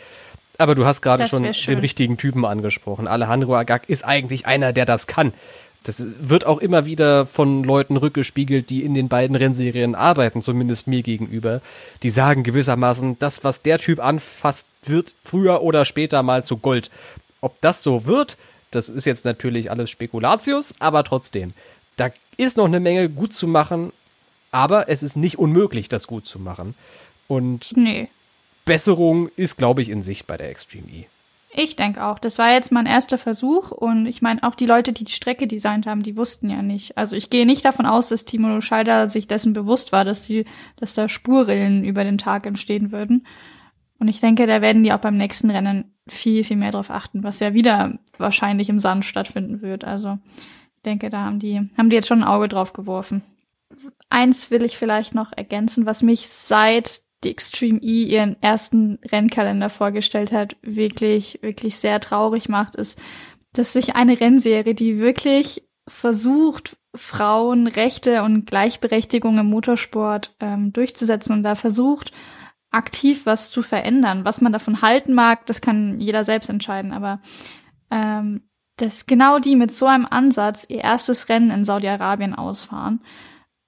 Aber 0.58 0.74
du 0.74 0.84
hast 0.84 1.02
gerade 1.02 1.26
schon 1.26 1.42
den 1.42 1.78
richtigen 1.78 2.16
Typen 2.16 2.44
angesprochen. 2.44 3.08
Alejandro 3.08 3.56
Agag 3.56 3.82
ist 3.88 4.04
eigentlich 4.04 4.46
einer, 4.46 4.72
der 4.72 4.86
das 4.86 5.06
kann. 5.06 5.32
Das 5.82 6.06
wird 6.20 6.46
auch 6.46 6.58
immer 6.58 6.86
wieder 6.86 7.26
von 7.26 7.62
Leuten 7.62 7.96
rückgespiegelt, 7.96 8.70
die 8.70 8.84
in 8.84 8.94
den 8.94 9.08
beiden 9.08 9.36
Rennserien 9.36 9.94
arbeiten, 9.94 10.40
zumindest 10.42 10.86
mir 10.86 11.02
gegenüber. 11.02 11.60
Die 12.02 12.10
sagen 12.10 12.42
gewissermaßen, 12.42 13.18
das, 13.18 13.44
was 13.44 13.60
der 13.60 13.78
Typ 13.78 14.02
anfasst, 14.02 14.66
wird 14.86 15.14
früher 15.22 15.62
oder 15.62 15.84
später 15.84 16.22
mal 16.22 16.44
zu 16.44 16.56
Gold. 16.56 16.90
Ob 17.40 17.60
das 17.60 17.82
so 17.82 18.06
wird, 18.06 18.38
das 18.74 18.88
ist 18.88 19.04
jetzt 19.04 19.24
natürlich 19.24 19.70
alles 19.70 19.90
Spekulatius, 19.90 20.74
aber 20.78 21.04
trotzdem. 21.04 21.52
Da 21.96 22.10
ist 22.37 22.56
noch 22.56 22.66
eine 22.66 22.80
Menge 22.80 23.08
gut 23.08 23.34
zu 23.34 23.46
machen, 23.46 23.92
aber 24.50 24.88
es 24.88 25.02
ist 25.02 25.16
nicht 25.16 25.38
unmöglich, 25.38 25.88
das 25.88 26.06
gut 26.06 26.26
zu 26.26 26.38
machen. 26.38 26.74
Und 27.28 27.76
nee. 27.76 28.08
Besserung 28.64 29.28
ist, 29.37 29.56
glaube 29.56 29.82
ich, 29.82 29.90
in 29.90 30.02
Sicht 30.02 30.26
bei 30.26 30.37
der 30.37 30.50
Extreme 30.50 30.88
E. 30.88 31.06
Ich 31.56 31.76
denke 31.76 32.04
auch. 32.04 32.18
Das 32.18 32.38
war 32.38 32.52
jetzt 32.52 32.72
mein 32.72 32.87
erster 32.87 33.16
Versuch 33.16 33.70
und 33.70 34.06
ich 34.06 34.22
meine, 34.22 34.42
auch 34.42 34.56
die 34.56 34.66
Leute, 34.66 34.92
die 34.92 35.04
die 35.04 35.12
Strecke 35.12 35.46
designt 35.46 35.87
haben, 35.87 36.02
die 36.02 36.16
wussten 36.16 36.50
ja 36.50 36.62
nicht. 36.62 36.98
Also 36.98 37.14
ich 37.14 37.30
gehe 37.30 37.46
nicht 37.46 37.64
davon 37.64 37.87
aus, 37.87 38.08
dass 38.08 38.24
Timo 38.24 38.60
Scheider 38.60 39.08
sich 39.08 39.28
dessen 39.28 39.52
bewusst 39.52 39.92
war, 39.92 40.04
dass 40.04 40.22
die, 40.22 40.46
dass 40.76 40.94
da 40.94 41.08
Spurrillen 41.08 41.84
über 41.84 42.02
den 42.02 42.18
Tag 42.18 42.46
entstehen 42.46 42.90
würden. 42.90 43.24
Und 43.98 44.09
ich 44.09 44.20
denke, 44.20 44.46
da 44.46 44.61
werden 44.61 44.83
die 44.83 44.92
auch 44.92 44.98
beim 44.98 45.16
nächsten 45.16 45.50
Rennen 45.50 45.94
viel, 46.09 46.44
viel 46.44 46.57
mehr 46.57 46.72
drauf 46.72 46.90
achten, 46.90 47.22
was 47.22 47.40
ja 47.40 47.54
wieder 47.54 47.98
wahrscheinlich 48.18 48.68
im 48.68 48.78
Sand 48.78 49.04
stattfinden 49.04 49.62
wird. 49.62 49.85
Also 49.85 50.18
ich 50.76 50.83
denke, 50.83 51.11
da 51.11 51.24
haben 51.24 51.38
die, 51.38 51.70
haben 51.78 51.90
die 51.90 51.96
jetzt 51.96 52.09
schon 52.09 52.22
ein 52.22 52.28
Auge 52.28 52.48
drauf 52.48 52.72
geworfen. 52.72 53.22
Eins 54.11 54.50
will 54.50 54.62
ich 54.62 54.76
vielleicht 54.76 55.14
noch 55.14 55.33
ergänzen, 55.35 55.87
was 55.87 56.02
mich 56.02 56.28
seit 56.28 57.00
die 57.24 57.30
Extreme 57.30 57.80
E 57.80 58.04
ihren 58.04 58.37
ersten 58.42 58.98
Rennkalender 59.11 59.70
vorgestellt 59.70 60.30
hat, 60.30 60.57
wirklich, 60.62 61.38
wirklich 61.42 61.76
sehr 61.76 62.00
traurig 62.00 62.48
macht, 62.48 62.76
ist, 62.76 63.00
dass 63.54 63.72
sich 63.72 63.96
eine 63.96 64.20
Rennserie, 64.20 64.74
die 64.74 64.98
wirklich 64.98 65.62
versucht, 65.88 66.76
Frauenrechte 66.94 68.22
und 68.22 68.46
Gleichberechtigung 68.46 69.38
im 69.38 69.46
Motorsport 69.46 70.35
ähm, 70.40 70.72
durchzusetzen 70.72 71.33
und 71.33 71.42
da 71.42 71.54
versucht, 71.54 72.12
aktiv 72.74 73.26
was 73.26 73.50
zu 73.50 73.62
verändern. 73.62 74.24
Was 74.24 74.40
man 74.40 74.52
davon 74.52 74.82
halten 74.82 75.14
mag, 75.14 75.46
das 75.46 75.60
kann 75.60 76.00
jeder 76.00 76.24
selbst 76.24 76.50
entscheiden, 76.50 76.92
aber 76.92 77.20
ähm, 77.90 78.42
dass 78.76 79.06
genau 79.06 79.38
die 79.38 79.56
mit 79.56 79.72
so 79.74 79.87
einem 79.87 80.06
Ansatz 80.08 80.66
ihr 80.68 80.82
erstes 80.82 81.28
Rennen 81.28 81.50
in 81.50 81.64
Saudi-Arabien 81.64 82.34
ausfahren, 82.34 83.00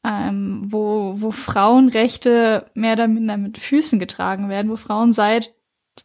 ähm, 0.05 0.63
wo, 0.67 1.15
wo 1.19 1.31
Frauenrechte 1.31 2.71
mehr 2.75 2.95
oder 2.95 3.09
minder 3.09 3.37
mit 3.37 3.59
Füßen 3.59 3.99
getragen 3.99 4.49
werden, 4.49 4.71
wo 4.71 4.77
Frauen 4.77 5.13
seit 5.13 5.55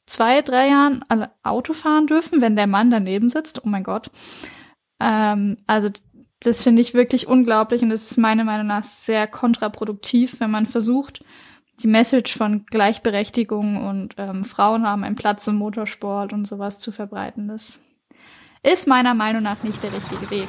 zwei, 0.05 0.41
drei 0.41 0.69
Jahren 0.69 1.03
Auto 1.43 1.73
fahren 1.73 2.07
dürfen, 2.07 2.41
wenn 2.41 2.55
der 2.55 2.67
Mann 2.67 2.91
daneben 2.91 3.27
sitzt. 3.27 3.65
Oh 3.65 3.69
mein 3.69 3.83
Gott. 3.83 4.11
Ähm, 4.99 5.57
also 5.67 5.89
das 6.39 6.63
finde 6.63 6.81
ich 6.81 6.93
wirklich 6.93 7.27
unglaublich 7.27 7.81
und 7.81 7.89
das 7.89 8.09
ist 8.11 8.17
meiner 8.17 8.43
Meinung 8.43 8.67
nach 8.67 8.83
sehr 8.83 9.27
kontraproduktiv, 9.27 10.39
wenn 10.39 10.51
man 10.51 10.65
versucht, 10.65 11.23
die 11.81 11.87
Message 11.87 12.37
von 12.37 12.65
Gleichberechtigung 12.67 13.87
und 13.87 14.15
ähm, 14.17 14.45
Frauen 14.45 14.87
haben 14.87 15.03
einen 15.03 15.15
Platz 15.15 15.47
im 15.47 15.55
Motorsport 15.55 16.33
und 16.33 16.45
sowas 16.45 16.79
zu 16.79 16.91
verbreiten. 16.91 17.47
Das 17.47 17.79
ist 18.63 18.87
meiner 18.87 19.13
Meinung 19.13 19.43
nach 19.43 19.63
nicht 19.63 19.81
der 19.81 19.93
richtige 19.93 20.29
Weg. 20.29 20.47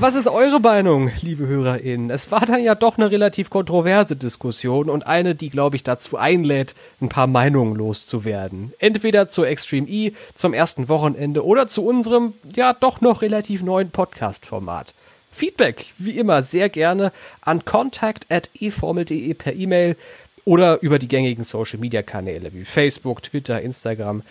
Was 0.00 0.16
ist 0.16 0.26
eure 0.26 0.58
Meinung, 0.58 1.12
liebe 1.22 1.46
HörerInnen? 1.46 2.10
Es 2.10 2.32
war 2.32 2.44
dann 2.44 2.60
ja 2.60 2.74
doch 2.74 2.98
eine 2.98 3.12
relativ 3.12 3.48
kontroverse 3.48 4.16
Diskussion 4.16 4.90
und 4.90 5.06
eine, 5.06 5.36
die, 5.36 5.50
glaube 5.50 5.76
ich, 5.76 5.84
dazu 5.84 6.18
einlädt, 6.18 6.74
ein 7.00 7.08
paar 7.08 7.28
Meinungen 7.28 7.76
loszuwerden. 7.76 8.72
Entweder 8.80 9.28
zur 9.28 9.46
Extreme 9.46 9.88
E, 9.88 10.12
zum 10.34 10.52
ersten 10.52 10.88
Wochenende 10.88 11.44
oder 11.44 11.68
zu 11.68 11.86
unserem, 11.86 12.34
ja, 12.56 12.72
doch 12.72 13.00
noch 13.00 13.22
relativ 13.22 13.62
neuen 13.62 13.90
Podcast-Format. 13.90 14.94
Feedback, 15.34 15.86
wie 15.98 16.18
immer, 16.18 16.42
sehr 16.42 16.68
gerne 16.68 17.12
an 17.40 17.64
contact.eformel.de 17.64 19.34
per 19.34 19.52
E-Mail 19.52 19.96
oder 20.44 20.82
über 20.82 20.98
die 20.98 21.08
gängigen 21.08 21.44
Social-Media-Kanäle 21.44 22.52
wie 22.52 22.64
Facebook, 22.64 23.22
Twitter, 23.22 23.60
Instagram. 23.60 24.22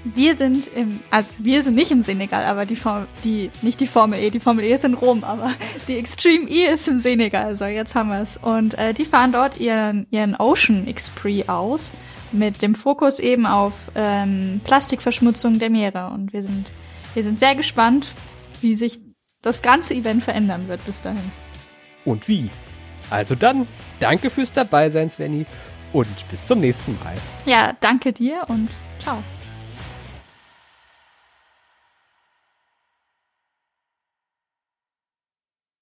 Wir 0.04 0.37
sind 0.37 0.68
im, 0.74 1.00
also 1.11 1.30
wir 1.38 1.62
sind 1.62 1.76
nicht 1.76 1.90
im 1.90 2.02
Senegal, 2.02 2.44
aber 2.44 2.66
die 2.66 2.76
Formel, 2.76 3.07
die, 3.24 3.50
nicht 3.62 3.80
die 3.80 3.87
Formel 3.87 4.18
E, 4.18 4.28
die 4.28 4.40
Formel 4.40 4.64
E 4.64 4.74
ist 4.74 4.85
in 4.85 4.92
Rom, 4.92 5.24
aber 5.24 5.50
die 5.88 5.96
Extreme 5.96 6.46
E 6.48 6.66
ist 6.66 6.88
im 6.88 6.98
Senegal, 6.98 7.57
so 7.57 7.64
jetzt 7.64 7.94
haben 7.94 8.11
wir 8.11 8.20
es. 8.20 8.37
Und 8.37 8.74
äh, 8.74 8.92
die 8.92 9.07
fahren 9.07 9.33
dort 9.33 9.59
ihren, 9.59 10.07
ihren 10.11 10.37
Ocean 10.37 10.87
Express 10.87 11.48
aus, 11.48 11.92
mit 12.33 12.61
dem 12.61 12.74
Fokus 12.74 13.18
eben 13.18 13.46
auf 13.46 13.72
ähm, 13.94 14.61
Plastikverschmutzung 14.62 15.59
der 15.59 15.70
Meere. 15.70 16.11
Und 16.12 16.35
wir 16.35 16.42
sind, 16.42 16.66
wir 17.14 17.24
sind 17.24 17.38
sehr 17.38 17.54
gespannt, 17.54 18.09
wie 18.61 18.74
sich 18.74 19.00
das 19.40 19.62
ganze 19.62 19.94
Event 19.94 20.22
verändern 20.22 20.68
wird 20.68 20.85
bis 20.85 21.00
dahin. 21.00 21.33
Und 22.04 22.28
wie? 22.28 22.50
Also 23.09 23.35
dann, 23.35 23.66
danke 24.00 24.28
fürs 24.28 24.52
Dabeisein, 24.52 25.09
Svenny, 25.09 25.46
und 25.94 26.28
bis 26.30 26.44
zum 26.44 26.61
nächsten 26.61 26.98
Mal. 27.02 27.16
Ja, 27.46 27.72
danke 27.80 28.12
dir 28.12 28.42
und 28.48 28.68
ciao. 29.02 29.22